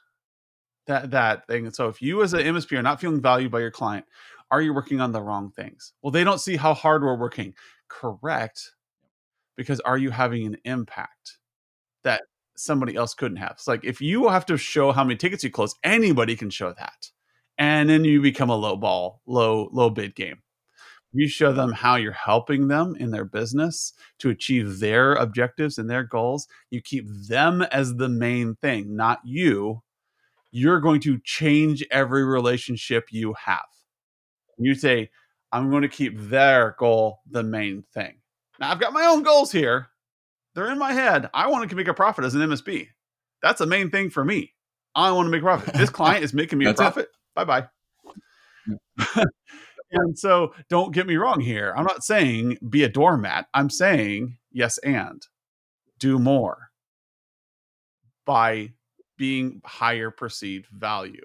that 0.87 1.11
that 1.12 1.47
thing. 1.47 1.66
And 1.66 1.75
so 1.75 1.88
if 1.88 2.03
you 2.03 2.23
as 2.23 2.35
an 2.35 2.40
MSP 2.40 2.79
are 2.79 2.83
not 2.83 3.01
feeling 3.01 3.20
valued 3.20 3.51
by 3.51 3.61
your 3.61 3.70
client, 3.70 4.05
are 4.51 4.61
you 4.61 4.75
working 4.75 5.01
on 5.01 5.12
the 5.12 5.23
wrong 5.23 5.51
things? 5.51 5.92
Well, 6.03 6.11
they 6.11 6.25
don't 6.25 6.40
see 6.40 6.57
how 6.57 6.75
hard 6.75 7.03
we're 7.03 7.16
working. 7.16 7.55
Correct 7.88 8.73
because 9.57 9.81
are 9.81 9.99
you 9.99 10.11
having 10.11 10.47
an 10.47 10.57
impact 10.64 11.38
that 12.03 12.23
somebody 12.57 12.97
else 12.97 13.14
couldn't 13.14 13.38
have? 13.38 13.53
It's 13.53 13.69
like 13.69 13.85
if 13.85 14.01
you 14.01 14.29
have 14.29 14.47
to 14.47 14.57
show 14.57 14.93
how 14.93 15.05
many 15.05 15.17
tickets 15.17 15.45
you 15.45 15.51
close, 15.51 15.75
anybody 15.83 16.37
can 16.37 16.51
show 16.51 16.73
that. 16.77 17.11
And 17.59 17.88
then 17.88 18.05
you 18.05 18.21
become 18.21 18.51
a 18.51 18.57
low 18.57 18.77
ball, 18.77 19.21
low, 19.27 19.69
low 19.73 19.90
bid 19.90 20.14
game. 20.14 20.43
You 21.17 21.29
show 21.29 21.53
them 21.53 21.71
mm-hmm. 21.71 21.77
how 21.77 21.95
you're 21.95 22.12
helping 22.12 22.67
them 22.67 22.97
in 22.99 23.12
their 23.12 23.25
business 23.25 23.93
to 24.19 24.31
achieve 24.31 24.81
their 24.81 25.14
objectives 25.14 25.79
and 25.79 25.88
their 25.88 26.03
goals. 26.03 26.49
You 26.71 26.83
keep 26.83 27.07
them 27.29 27.62
as 27.62 27.95
the 27.95 28.09
main 28.09 28.57
thing, 28.57 28.97
not 28.97 29.21
you. 29.25 29.83
You're 30.51 30.81
going 30.81 31.01
to 31.03 31.21
change 31.25 31.85
every 31.90 32.25
relationship 32.25 33.07
you 33.11 33.35
have. 33.45 33.64
You 34.59 34.75
say, 34.75 35.11
I'm 35.53 35.71
going 35.71 35.83
to 35.83 35.88
keep 35.88 36.19
their 36.19 36.75
goal 36.79 37.21
the 37.31 37.43
main 37.45 37.85
thing. 37.95 38.17
Now 38.64 38.70
I've 38.70 38.81
got 38.81 38.94
my 38.94 39.05
own 39.05 39.22
goals 39.22 39.53
here. 39.53 39.88
They're 40.55 40.70
in 40.70 40.79
my 40.79 40.94
head. 40.94 41.29
I 41.35 41.48
want 41.48 41.68
to 41.68 41.77
make 41.77 41.87
a 41.87 41.92
profit 41.92 42.24
as 42.24 42.35
an 42.35 42.40
MSP. 42.40 42.88
That's 43.42 43.59
the 43.59 43.66
main 43.66 43.90
thing 43.90 44.09
for 44.09 44.24
me. 44.24 44.55
I 44.94 45.12
want 45.12 45.27
to 45.27 45.31
make 45.31 45.42
a 45.42 45.44
profit. 45.44 45.74
This 45.74 45.90
client 46.00 46.24
is 46.24 46.33
making 46.33 46.59
me 46.59 46.64
a 46.64 46.72
profit. 46.72 47.09
Bye 47.35 47.44
bye. 47.44 47.68
and 49.92 50.18
so 50.18 50.55
don't 50.70 50.94
get 50.94 51.07
me 51.07 51.16
wrong 51.16 51.40
here. 51.40 51.74
I'm 51.77 51.85
not 51.85 52.05
saying 52.05 52.57
be 52.70 52.85
a 52.85 52.88
doormat. 52.88 53.48
I'm 53.53 53.68
saying 53.68 54.38
yes 54.50 54.79
and 54.79 55.20
do 55.98 56.18
more 56.18 56.70
by 58.24 58.72
being 59.18 59.61
higher 59.66 60.11
perceived 60.11 60.68
value. 60.68 61.24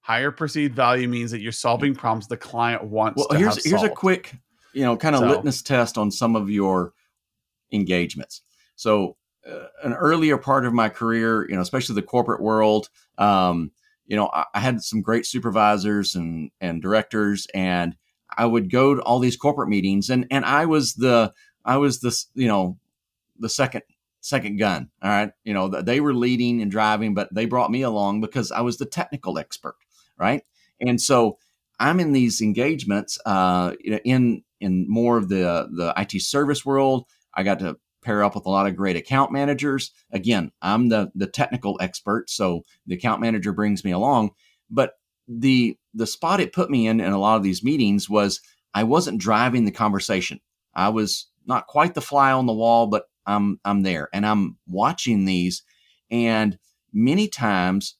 Higher 0.00 0.30
perceived 0.30 0.74
value 0.74 1.06
means 1.06 1.32
that 1.32 1.42
you're 1.42 1.52
solving 1.52 1.94
problems 1.94 2.28
the 2.28 2.38
client 2.38 2.82
wants. 2.82 3.18
Well, 3.28 3.38
here's 3.38 3.62
here's 3.62 3.82
a 3.82 3.90
quick 3.90 4.36
you 4.72 4.82
know, 4.82 4.96
kind 4.96 5.14
of 5.14 5.20
so, 5.20 5.28
litmus 5.28 5.62
test 5.62 5.98
on 5.98 6.10
some 6.10 6.36
of 6.36 6.50
your 6.50 6.92
engagements. 7.72 8.42
So, 8.76 9.16
uh, 9.48 9.66
an 9.82 9.92
earlier 9.92 10.38
part 10.38 10.64
of 10.66 10.72
my 10.72 10.88
career, 10.88 11.48
you 11.48 11.54
know, 11.54 11.62
especially 11.62 11.94
the 11.96 12.02
corporate 12.02 12.40
world, 12.40 12.88
um, 13.18 13.72
you 14.06 14.16
know, 14.16 14.30
I, 14.32 14.44
I, 14.54 14.60
had 14.60 14.82
some 14.82 15.02
great 15.02 15.26
supervisors 15.26 16.14
and 16.14 16.50
and 16.60 16.82
directors, 16.82 17.46
and 17.54 17.96
I 18.36 18.46
would 18.46 18.70
go 18.70 18.94
to 18.94 19.02
all 19.02 19.18
these 19.18 19.36
corporate 19.36 19.68
meetings, 19.68 20.10
and 20.10 20.26
and 20.30 20.44
I 20.44 20.66
was 20.66 20.94
the 20.94 21.32
I 21.64 21.76
was 21.76 22.00
the 22.00 22.16
you 22.34 22.48
know 22.48 22.78
the 23.38 23.48
second 23.48 23.82
second 24.20 24.58
gun. 24.58 24.90
All 25.02 25.10
right, 25.10 25.32
you 25.44 25.54
know, 25.54 25.68
they 25.68 26.00
were 26.00 26.14
leading 26.14 26.62
and 26.62 26.70
driving, 26.70 27.14
but 27.14 27.32
they 27.34 27.46
brought 27.46 27.70
me 27.70 27.82
along 27.82 28.20
because 28.20 28.52
I 28.52 28.60
was 28.60 28.78
the 28.78 28.86
technical 28.86 29.38
expert, 29.38 29.76
right? 30.18 30.42
And 30.80 31.00
so 31.00 31.38
I'm 31.78 32.00
in 32.00 32.12
these 32.12 32.40
engagements 32.40 33.18
uh, 33.26 33.74
you 33.80 33.92
know 33.92 34.00
in 34.04 34.44
in 34.62 34.86
more 34.88 35.18
of 35.18 35.28
the 35.28 35.68
the 35.70 35.92
IT 35.96 36.22
service 36.22 36.64
world. 36.64 37.04
I 37.34 37.42
got 37.42 37.58
to 37.60 37.76
pair 38.02 38.22
up 38.22 38.34
with 38.34 38.46
a 38.46 38.50
lot 38.50 38.66
of 38.66 38.76
great 38.76 38.96
account 38.96 39.32
managers. 39.32 39.92
Again, 40.10 40.50
I'm 40.60 40.88
the 40.88 41.10
the 41.14 41.26
technical 41.26 41.78
expert, 41.80 42.30
so 42.30 42.64
the 42.86 42.94
account 42.94 43.20
manager 43.20 43.52
brings 43.52 43.84
me 43.84 43.90
along. 43.90 44.30
But 44.70 44.94
the 45.28 45.76
the 45.94 46.06
spot 46.06 46.40
it 46.40 46.52
put 46.52 46.70
me 46.70 46.86
in 46.86 47.00
in 47.00 47.12
a 47.12 47.18
lot 47.18 47.36
of 47.36 47.42
these 47.42 47.62
meetings 47.62 48.08
was 48.08 48.40
I 48.74 48.84
wasn't 48.84 49.20
driving 49.20 49.64
the 49.64 49.70
conversation. 49.70 50.40
I 50.74 50.88
was 50.88 51.28
not 51.46 51.66
quite 51.66 51.94
the 51.94 52.00
fly 52.00 52.32
on 52.32 52.46
the 52.46 52.52
wall, 52.52 52.86
but 52.86 53.04
I'm 53.26 53.60
I'm 53.64 53.82
there 53.82 54.08
and 54.12 54.26
I'm 54.26 54.58
watching 54.66 55.24
these, 55.24 55.62
and 56.10 56.58
many 56.92 57.28
times 57.28 57.96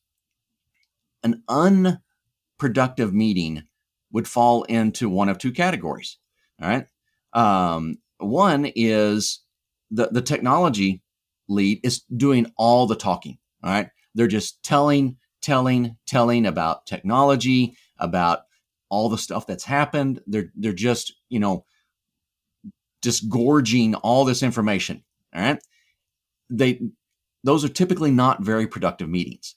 an 1.22 1.42
unproductive 1.48 3.14
meeting 3.14 3.62
would 4.11 4.29
fall 4.29 4.64
into 4.64 5.09
one 5.09 5.29
of 5.29 5.38
two 5.38 5.53
categories. 5.53 6.18
All 6.62 6.68
right. 6.68 6.87
Um, 7.33 7.98
one 8.18 8.70
is 8.77 9.40
the, 9.90 10.09
the 10.09 10.22
technology 10.22 11.03
lead 11.48 11.81
is 11.83 12.03
doing 12.16 12.53
all 12.57 12.87
the 12.87 12.96
talking. 12.96 13.38
All 13.62 13.70
right. 13.70 13.88
They're 14.14 14.27
just 14.29 14.62
telling, 14.62 15.16
telling, 15.40 15.96
telling 16.07 16.46
about 16.46 16.87
technology, 16.87 17.77
about 17.98 18.40
all 18.88 19.09
the 19.09 19.18
stuff 19.18 19.46
that's 19.46 19.64
happened. 19.64 20.20
They're 20.27 20.53
they're 20.55 20.72
just, 20.72 21.14
you 21.31 21.40
know, 21.40 21.64
just 23.03 23.29
gorging 23.29 23.94
all 23.96 24.25
this 24.25 24.42
information. 24.42 25.03
All 25.35 25.42
right. 25.42 25.62
They 26.51 26.81
those 27.42 27.64
are 27.64 27.68
typically 27.68 28.11
not 28.11 28.42
very 28.42 28.66
productive 28.66 29.09
meetings. 29.09 29.57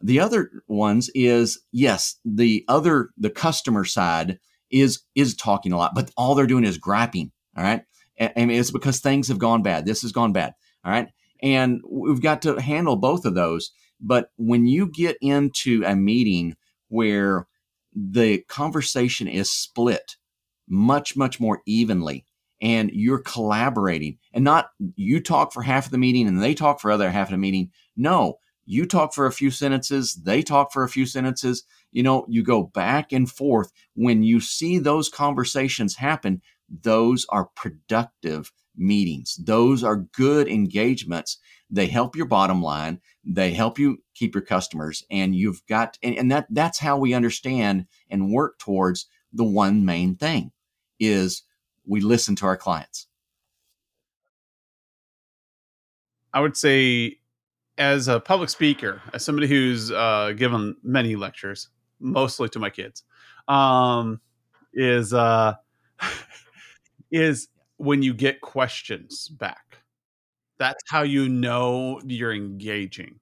The 0.00 0.20
other 0.20 0.62
ones 0.68 1.10
is 1.14 1.60
yes, 1.72 2.16
the 2.24 2.64
other 2.68 3.10
the 3.18 3.30
customer 3.30 3.84
side 3.84 4.38
is 4.70 5.00
is 5.14 5.34
talking 5.34 5.72
a 5.72 5.76
lot, 5.76 5.94
but 5.94 6.10
all 6.16 6.34
they're 6.34 6.46
doing 6.46 6.64
is 6.64 6.78
grapping. 6.78 7.32
All 7.56 7.64
right. 7.64 7.82
And, 8.18 8.32
and 8.36 8.50
it's 8.50 8.70
because 8.70 9.00
things 9.00 9.28
have 9.28 9.38
gone 9.38 9.62
bad. 9.62 9.86
This 9.86 10.02
has 10.02 10.12
gone 10.12 10.32
bad. 10.32 10.54
All 10.84 10.92
right. 10.92 11.08
And 11.42 11.80
we've 11.88 12.22
got 12.22 12.42
to 12.42 12.60
handle 12.60 12.96
both 12.96 13.24
of 13.24 13.34
those. 13.34 13.72
But 14.00 14.30
when 14.36 14.66
you 14.66 14.90
get 14.90 15.16
into 15.20 15.82
a 15.84 15.94
meeting 15.94 16.56
where 16.88 17.46
the 17.94 18.38
conversation 18.48 19.26
is 19.26 19.50
split 19.50 20.16
much, 20.68 21.16
much 21.16 21.40
more 21.40 21.62
evenly 21.66 22.24
and 22.60 22.90
you're 22.92 23.20
collaborating 23.20 24.18
and 24.32 24.44
not 24.44 24.70
you 24.96 25.20
talk 25.20 25.52
for 25.52 25.62
half 25.62 25.86
of 25.86 25.92
the 25.92 25.98
meeting 25.98 26.26
and 26.26 26.42
they 26.42 26.54
talk 26.54 26.80
for 26.80 26.90
other 26.90 27.10
half 27.10 27.28
of 27.28 27.32
the 27.32 27.38
meeting. 27.38 27.70
No, 27.96 28.38
you 28.64 28.86
talk 28.86 29.14
for 29.14 29.26
a 29.26 29.32
few 29.32 29.50
sentences, 29.50 30.14
they 30.14 30.42
talk 30.42 30.72
for 30.72 30.84
a 30.84 30.88
few 30.88 31.06
sentences. 31.06 31.64
You 31.92 32.02
know, 32.02 32.26
you 32.28 32.42
go 32.42 32.64
back 32.64 33.12
and 33.12 33.30
forth. 33.30 33.72
When 33.94 34.22
you 34.22 34.40
see 34.40 34.78
those 34.78 35.08
conversations 35.08 35.96
happen, 35.96 36.42
those 36.68 37.26
are 37.28 37.46
productive 37.54 38.52
meetings. 38.76 39.36
Those 39.36 39.82
are 39.82 39.96
good 39.96 40.48
engagements. 40.48 41.38
They 41.70 41.86
help 41.86 42.16
your 42.16 42.26
bottom 42.26 42.62
line. 42.62 43.00
They 43.24 43.52
help 43.52 43.78
you 43.78 43.98
keep 44.14 44.34
your 44.34 44.42
customers. 44.42 45.04
And 45.10 45.34
you've 45.34 45.64
got, 45.66 45.98
and, 46.02 46.16
and 46.16 46.30
that 46.30 46.46
that's 46.50 46.78
how 46.78 46.98
we 46.98 47.14
understand 47.14 47.86
and 48.10 48.30
work 48.32 48.58
towards 48.58 49.06
the 49.32 49.44
one 49.44 49.84
main 49.84 50.16
thing 50.16 50.52
is 51.00 51.42
we 51.86 52.00
listen 52.00 52.36
to 52.36 52.46
our 52.46 52.56
clients. 52.56 53.06
I 56.32 56.40
would 56.40 56.56
say 56.56 57.18
as 57.78 58.08
a 58.08 58.20
public 58.20 58.50
speaker, 58.50 59.02
as 59.12 59.24
somebody 59.24 59.46
who's 59.46 59.90
uh, 59.90 60.32
given 60.36 60.76
many 60.82 61.16
lectures, 61.16 61.68
mostly 62.00 62.48
to 62.50 62.58
my 62.58 62.70
kids, 62.70 63.04
um, 63.48 64.20
is 64.74 65.12
uh, 65.12 65.54
is 67.10 67.48
when 67.76 68.02
you 68.02 68.14
get 68.14 68.40
questions 68.40 69.28
back. 69.28 69.78
That's 70.58 70.82
how 70.88 71.02
you 71.02 71.28
know 71.28 72.00
you're 72.04 72.32
engaging. 72.32 73.20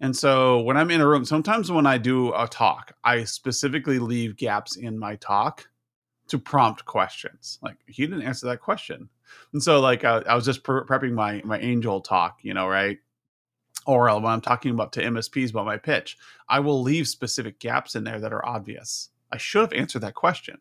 And 0.00 0.16
so 0.16 0.60
when 0.60 0.78
I'm 0.78 0.90
in 0.90 1.02
a 1.02 1.06
room, 1.06 1.26
sometimes 1.26 1.70
when 1.70 1.86
I 1.86 1.98
do 1.98 2.32
a 2.32 2.48
talk, 2.48 2.94
I 3.04 3.24
specifically 3.24 3.98
leave 3.98 4.36
gaps 4.36 4.76
in 4.76 4.98
my 4.98 5.16
talk 5.16 5.68
to 6.28 6.38
prompt 6.38 6.86
questions. 6.86 7.58
Like 7.60 7.76
he 7.86 8.06
didn't 8.06 8.22
answer 8.22 8.46
that 8.46 8.60
question, 8.60 9.08
and 9.52 9.62
so 9.62 9.80
like 9.80 10.04
I, 10.04 10.18
I 10.20 10.34
was 10.34 10.46
just 10.46 10.62
pre- 10.62 10.82
prepping 10.82 11.12
my 11.12 11.42
my 11.44 11.58
angel 11.58 12.00
talk, 12.00 12.38
you 12.42 12.54
know, 12.54 12.66
right? 12.66 12.98
Or 13.86 14.04
when 14.20 14.32
I'm 14.32 14.40
talking 14.40 14.72
about 14.72 14.92
to 14.94 15.02
MSPs 15.02 15.50
about 15.50 15.66
my 15.66 15.76
pitch, 15.76 16.18
I 16.48 16.60
will 16.60 16.82
leave 16.82 17.08
specific 17.08 17.58
gaps 17.58 17.94
in 17.94 18.04
there 18.04 18.20
that 18.20 18.32
are 18.32 18.46
obvious. 18.46 19.08
I 19.32 19.38
should 19.38 19.62
have 19.62 19.72
answered 19.72 20.02
that 20.02 20.14
question, 20.14 20.58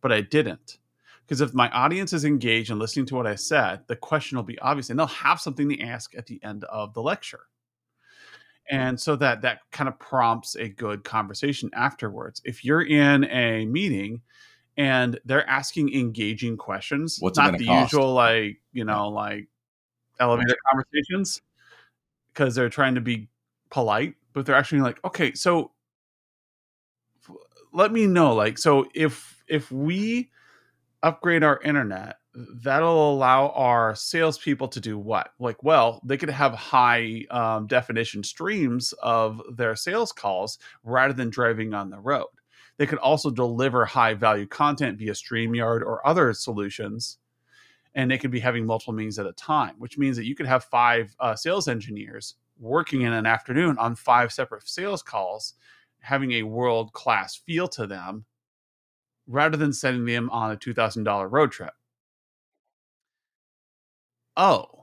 but 0.00 0.12
I 0.12 0.20
didn't. 0.20 0.78
Because 1.24 1.40
if 1.40 1.54
my 1.54 1.70
audience 1.70 2.12
is 2.12 2.24
engaged 2.24 2.70
and 2.70 2.80
listening 2.80 3.06
to 3.06 3.14
what 3.14 3.26
I 3.26 3.36
said, 3.36 3.82
the 3.86 3.94
question 3.94 4.36
will 4.36 4.42
be 4.42 4.58
obvious 4.58 4.90
and 4.90 4.98
they'll 4.98 5.06
have 5.06 5.40
something 5.40 5.68
to 5.68 5.80
ask 5.80 6.16
at 6.16 6.26
the 6.26 6.42
end 6.42 6.64
of 6.64 6.92
the 6.92 7.02
lecture. 7.02 7.42
And 8.68 8.98
so 9.00 9.14
that 9.16 9.42
that 9.42 9.60
kind 9.70 9.88
of 9.88 9.98
prompts 9.98 10.56
a 10.56 10.68
good 10.68 11.04
conversation 11.04 11.70
afterwards. 11.72 12.42
If 12.44 12.64
you're 12.64 12.82
in 12.82 13.24
a 13.24 13.64
meeting 13.66 14.22
and 14.76 15.20
they're 15.24 15.48
asking 15.48 15.94
engaging 15.94 16.56
questions, 16.56 17.18
What's 17.20 17.38
not 17.38 17.58
the 17.58 17.66
cost? 17.66 17.92
usual 17.92 18.12
like, 18.12 18.60
you 18.72 18.84
know, 18.84 19.08
like 19.08 19.48
elevator 20.18 20.56
conversations 20.68 21.40
because 22.32 22.54
they're 22.54 22.68
trying 22.68 22.94
to 22.94 23.00
be 23.00 23.28
polite, 23.70 24.14
but 24.32 24.46
they're 24.46 24.56
actually 24.56 24.80
like, 24.80 24.98
okay, 25.04 25.32
so 25.34 25.72
let 27.72 27.92
me 27.92 28.06
know 28.06 28.34
like 28.34 28.58
so 28.58 28.86
if 28.94 29.42
if 29.46 29.70
we 29.70 30.30
upgrade 31.02 31.42
our 31.42 31.60
internet, 31.62 32.16
that'll 32.34 33.12
allow 33.14 33.48
our 33.50 33.94
salespeople 33.94 34.68
to 34.68 34.80
do 34.80 34.98
what? 34.98 35.30
Like, 35.38 35.62
well, 35.62 36.00
they 36.04 36.16
could 36.16 36.30
have 36.30 36.52
high 36.54 37.24
um, 37.30 37.66
definition 37.66 38.22
streams 38.22 38.92
of 39.02 39.40
their 39.56 39.74
sales 39.76 40.12
calls 40.12 40.58
rather 40.84 41.12
than 41.12 41.30
driving 41.30 41.74
on 41.74 41.90
the 41.90 41.98
road. 41.98 42.28
They 42.76 42.86
could 42.86 42.98
also 42.98 43.30
deliver 43.30 43.84
high 43.84 44.14
value 44.14 44.46
content 44.46 44.98
via 44.98 45.12
StreamYard 45.12 45.82
or 45.82 46.06
other 46.06 46.32
solutions. 46.32 47.18
And 47.94 48.10
they 48.10 48.18
could 48.18 48.30
be 48.30 48.40
having 48.40 48.64
multiple 48.64 48.94
meetings 48.94 49.18
at 49.18 49.26
a 49.26 49.32
time, 49.32 49.74
which 49.78 49.98
means 49.98 50.16
that 50.16 50.26
you 50.26 50.34
could 50.34 50.46
have 50.46 50.64
five 50.64 51.14
uh, 51.18 51.34
sales 51.34 51.66
engineers 51.68 52.36
working 52.58 53.02
in 53.02 53.12
an 53.12 53.26
afternoon 53.26 53.76
on 53.78 53.94
five 53.96 54.32
separate 54.32 54.68
sales 54.68 55.02
calls, 55.02 55.54
having 56.00 56.32
a 56.32 56.42
world 56.42 56.92
class 56.92 57.34
feel 57.34 57.66
to 57.68 57.86
them 57.86 58.24
rather 59.26 59.56
than 59.56 59.72
sending 59.72 60.04
them 60.04 60.30
on 60.30 60.52
a 60.52 60.56
$2,000 60.56 61.30
road 61.30 61.52
trip. 61.52 61.72
Oh, 64.36 64.80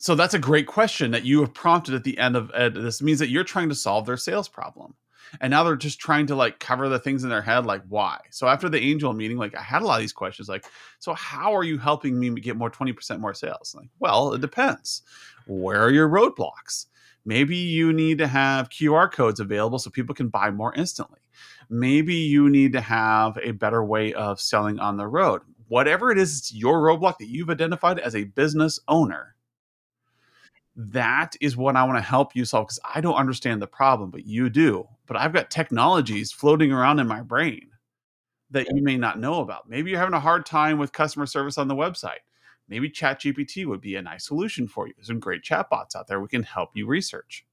so 0.00 0.14
that's 0.14 0.32
a 0.32 0.38
great 0.38 0.66
question 0.66 1.10
that 1.10 1.26
you 1.26 1.40
have 1.40 1.52
prompted 1.52 1.94
at 1.94 2.04
the 2.04 2.16
end 2.18 2.34
of 2.34 2.50
uh, 2.52 2.70
this 2.70 3.02
means 3.02 3.18
that 3.18 3.28
you're 3.28 3.44
trying 3.44 3.68
to 3.68 3.74
solve 3.74 4.06
their 4.06 4.16
sales 4.16 4.48
problem 4.48 4.94
and 5.40 5.50
now 5.50 5.64
they're 5.64 5.76
just 5.76 6.00
trying 6.00 6.26
to 6.26 6.34
like 6.34 6.58
cover 6.58 6.88
the 6.88 6.98
things 6.98 7.24
in 7.24 7.30
their 7.30 7.42
head 7.42 7.66
like 7.66 7.82
why? 7.88 8.18
So 8.30 8.48
after 8.48 8.68
the 8.68 8.80
angel 8.80 9.12
meeting 9.12 9.36
like 9.36 9.54
i 9.54 9.62
had 9.62 9.82
a 9.82 9.86
lot 9.86 9.96
of 9.96 10.00
these 10.00 10.12
questions 10.12 10.48
like 10.48 10.64
so 10.98 11.14
how 11.14 11.54
are 11.54 11.64
you 11.64 11.78
helping 11.78 12.18
me 12.18 12.30
get 12.30 12.56
more 12.56 12.70
20% 12.70 13.20
more 13.20 13.34
sales? 13.34 13.74
Like 13.76 13.90
well 13.98 14.32
it 14.34 14.40
depends. 14.40 15.02
Where 15.46 15.82
are 15.82 15.90
your 15.90 16.08
roadblocks? 16.08 16.86
Maybe 17.24 17.56
you 17.56 17.92
need 17.92 18.18
to 18.18 18.26
have 18.26 18.70
qr 18.70 19.10
codes 19.12 19.40
available 19.40 19.78
so 19.78 19.90
people 19.90 20.14
can 20.14 20.28
buy 20.28 20.50
more 20.50 20.74
instantly. 20.74 21.20
Maybe 21.68 22.14
you 22.14 22.50
need 22.50 22.72
to 22.72 22.80
have 22.80 23.38
a 23.42 23.52
better 23.52 23.84
way 23.84 24.12
of 24.14 24.40
selling 24.40 24.78
on 24.80 24.96
the 24.96 25.06
road. 25.06 25.42
Whatever 25.68 26.10
it 26.10 26.18
is, 26.18 26.36
it's 26.36 26.52
your 26.52 26.80
roadblock 26.80 27.18
that 27.18 27.28
you've 27.28 27.48
identified 27.48 28.00
as 28.00 28.16
a 28.16 28.24
business 28.24 28.80
owner. 28.88 29.36
That 30.82 31.36
is 31.40 31.56
what 31.56 31.76
I 31.76 31.84
want 31.84 31.98
to 31.98 32.02
help 32.02 32.34
you 32.34 32.44
solve 32.44 32.68
because 32.68 32.80
I 32.94 33.00
don't 33.00 33.16
understand 33.16 33.60
the 33.60 33.66
problem, 33.66 34.10
but 34.10 34.26
you 34.26 34.48
do. 34.48 34.88
But 35.06 35.16
I've 35.16 35.32
got 35.32 35.50
technologies 35.50 36.32
floating 36.32 36.72
around 36.72 37.00
in 37.00 37.06
my 37.06 37.20
brain 37.20 37.68
that 38.50 38.68
you 38.74 38.82
may 38.82 38.96
not 38.96 39.18
know 39.18 39.40
about. 39.40 39.68
Maybe 39.68 39.90
you're 39.90 40.00
having 40.00 40.14
a 40.14 40.20
hard 40.20 40.46
time 40.46 40.78
with 40.78 40.92
customer 40.92 41.26
service 41.26 41.58
on 41.58 41.68
the 41.68 41.74
website. 41.74 42.20
Maybe 42.68 42.88
ChatGPT 42.88 43.66
would 43.66 43.80
be 43.80 43.96
a 43.96 44.02
nice 44.02 44.26
solution 44.26 44.68
for 44.68 44.86
you. 44.86 44.94
There's 44.96 45.08
some 45.08 45.20
great 45.20 45.42
chatbots 45.42 45.94
out 45.96 46.06
there 46.06 46.20
we 46.20 46.28
can 46.28 46.44
help 46.44 46.70
you 46.74 46.86
research 46.86 47.44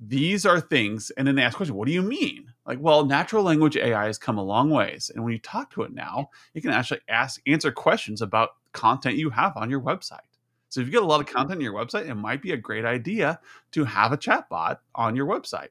these 0.00 0.46
are 0.46 0.60
things 0.60 1.10
and 1.16 1.26
then 1.26 1.34
they 1.34 1.42
ask 1.42 1.56
question 1.56 1.74
what 1.74 1.86
do 1.86 1.92
you 1.92 2.02
mean 2.02 2.52
like 2.66 2.78
well 2.80 3.04
natural 3.04 3.42
language 3.42 3.76
ai 3.76 4.06
has 4.06 4.16
come 4.18 4.38
a 4.38 4.42
long 4.42 4.70
ways 4.70 5.10
and 5.12 5.24
when 5.24 5.32
you 5.32 5.40
talk 5.40 5.70
to 5.70 5.82
it 5.82 5.92
now 5.92 6.30
you 6.54 6.62
can 6.62 6.70
actually 6.70 7.00
ask 7.08 7.40
answer 7.48 7.72
questions 7.72 8.22
about 8.22 8.50
content 8.72 9.16
you 9.16 9.28
have 9.28 9.56
on 9.56 9.68
your 9.68 9.80
website 9.80 10.18
so 10.68 10.80
if 10.80 10.86
you 10.86 10.92
get 10.92 11.02
a 11.02 11.06
lot 11.06 11.20
of 11.20 11.26
content 11.26 11.58
on 11.58 11.60
your 11.60 11.74
website 11.74 12.08
it 12.08 12.14
might 12.14 12.42
be 12.42 12.52
a 12.52 12.56
great 12.56 12.84
idea 12.84 13.40
to 13.72 13.84
have 13.84 14.12
a 14.12 14.16
chatbot 14.16 14.78
on 14.94 15.16
your 15.16 15.26
website. 15.26 15.68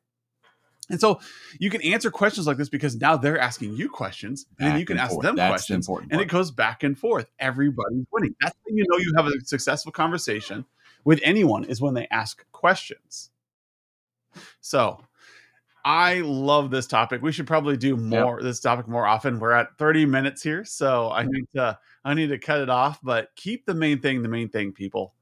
And 0.90 1.02
so 1.02 1.20
you 1.60 1.70
can 1.70 1.82
answer 1.82 2.10
questions 2.10 2.48
like 2.48 2.58
this 2.58 2.70
because 2.70 2.96
now 2.96 3.18
they're 3.18 3.40
asking 3.40 3.76
you 3.76 3.90
questions 3.90 4.46
and 4.58 4.72
then 4.72 4.80
you 4.80 4.86
can 4.86 4.98
ask 4.98 5.12
forth. 5.12 5.24
them 5.24 5.36
That's 5.36 5.52
questions 5.52 5.90
and 5.90 6.22
it 6.22 6.30
goes 6.30 6.50
back 6.52 6.84
and 6.84 6.98
forth. 6.98 7.30
Everybody's 7.40 8.06
winning. 8.12 8.36
That's 8.40 8.56
when 8.64 8.78
you 8.78 8.86
know 8.90 8.98
you 8.98 9.14
have 9.18 9.28
a 9.28 9.34
successful 9.44 9.92
conversation 9.92 10.66
with 11.04 11.20
anyone 11.24 11.66
is 11.66 11.82
when 11.82 11.94
they 11.94 12.08
ask 12.10 12.46
questions. 12.52 13.32
So 14.62 15.02
I 15.88 16.16
love 16.20 16.70
this 16.70 16.86
topic. 16.86 17.22
We 17.22 17.32
should 17.32 17.48
probably 17.48 17.78
do 17.78 17.96
more 17.96 18.40
yep. 18.40 18.44
this 18.44 18.60
topic 18.60 18.90
more 18.90 19.08
often. 19.08 19.40
We're 19.40 19.54
at 19.54 19.78
30 19.78 20.06
minutes 20.06 20.44
here, 20.44 20.66
so 20.66 21.10
I 21.12 21.24
need 21.24 21.46
to 21.56 21.80
I 22.04 22.14
need 22.14 22.28
to 22.28 22.38
cut 22.38 22.60
it 22.60 22.70
off, 22.70 23.00
but 23.02 23.30
keep 23.38 23.66
the 23.66 23.74
main 23.74 24.02
thing 24.02 24.22
the 24.22 24.28
main 24.28 24.50
thing, 24.50 24.74
people. 24.74 25.14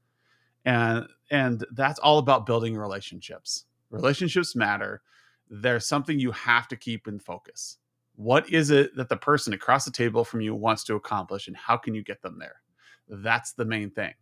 And 0.64 1.06
and 1.30 1.64
that's 1.70 2.00
all 2.00 2.18
about 2.18 2.46
building 2.46 2.76
relationships. 2.76 3.66
Relationships 3.90 4.56
matter. 4.56 5.02
There's 5.48 5.86
something 5.86 6.18
you 6.18 6.32
have 6.32 6.66
to 6.66 6.76
keep 6.76 7.06
in 7.06 7.20
focus. 7.20 7.78
What 8.16 8.50
is 8.50 8.70
it 8.70 8.96
that 8.96 9.08
the 9.08 9.16
person 9.16 9.52
across 9.52 9.84
the 9.84 9.92
table 9.92 10.24
from 10.24 10.40
you 10.40 10.52
wants 10.56 10.82
to 10.84 10.96
accomplish 10.96 11.46
and 11.46 11.56
how 11.56 11.76
can 11.76 11.94
you 11.94 12.02
get 12.02 12.22
them 12.22 12.40
there? 12.40 12.60
That's 13.08 13.52
the 13.52 13.64
main 13.64 13.92
thing. 13.92 14.14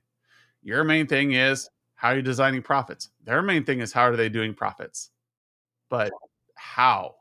Your 0.62 0.84
main 0.84 1.06
thing 1.06 1.32
is 1.32 1.70
how 1.94 2.10
are 2.10 2.16
you 2.16 2.22
designing 2.22 2.60
profits? 2.60 3.08
Their 3.24 3.40
main 3.40 3.64
thing 3.64 3.80
is 3.80 3.94
how 3.94 4.02
are 4.02 4.16
they 4.16 4.28
doing 4.28 4.52
profits? 4.52 5.08
But 5.88 6.12
how? 6.64 7.16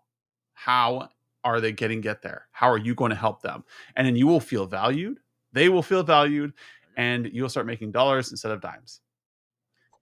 How 0.53 1.09
are 1.43 1.59
they 1.59 1.73
getting 1.73 1.99
get 2.01 2.21
there? 2.21 2.47
How 2.51 2.69
are 2.71 2.77
you 2.77 2.95
going 2.95 3.09
to 3.09 3.15
help 3.15 3.41
them? 3.41 3.63
And 3.95 4.07
then 4.07 4.15
you 4.15 4.25
will 4.25 4.39
feel 4.39 4.65
valued. 4.65 5.19
They 5.51 5.69
will 5.69 5.83
feel 5.83 6.01
valued 6.01 6.53
and 6.95 7.29
you'll 7.31 7.49
start 7.49 7.65
making 7.65 7.91
dollars 7.91 8.31
instead 8.31 8.51
of 8.51 8.61
dimes. 8.61 9.01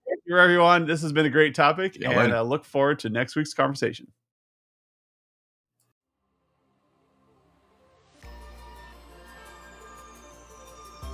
Thank 0.08 0.22
you, 0.26 0.38
everyone. 0.38 0.86
This 0.86 1.02
has 1.02 1.12
been 1.12 1.26
a 1.26 1.30
great 1.30 1.56
topic, 1.56 1.98
yeah, 2.00 2.12
and 2.12 2.34
I 2.34 2.42
look 2.42 2.66
forward 2.66 3.00
to 3.00 3.10
next 3.10 3.36
week's 3.36 3.54
conversation. 3.54 4.08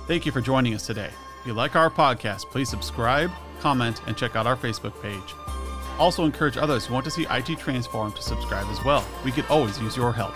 Thank 0.06 0.26
you 0.26 0.32
for 0.32 0.40
joining 0.40 0.74
us 0.74 0.86
today. 0.86 1.10
If 1.40 1.46
you 1.46 1.52
like 1.52 1.76
our 1.76 1.90
podcast, 1.90 2.44
please 2.50 2.68
subscribe, 2.68 3.30
comment, 3.60 4.00
and 4.06 4.16
check 4.16 4.36
out 4.36 4.46
our 4.46 4.56
Facebook 4.56 5.00
page. 5.02 5.57
Also, 5.98 6.24
encourage 6.24 6.56
others 6.56 6.86
who 6.86 6.94
want 6.94 7.04
to 7.04 7.10
see 7.10 7.26
IT 7.30 7.58
transform 7.58 8.12
to 8.12 8.22
subscribe 8.22 8.66
as 8.68 8.84
well. 8.84 9.04
We 9.24 9.32
could 9.32 9.46
always 9.46 9.80
use 9.80 9.96
your 9.96 10.12
help. 10.12 10.34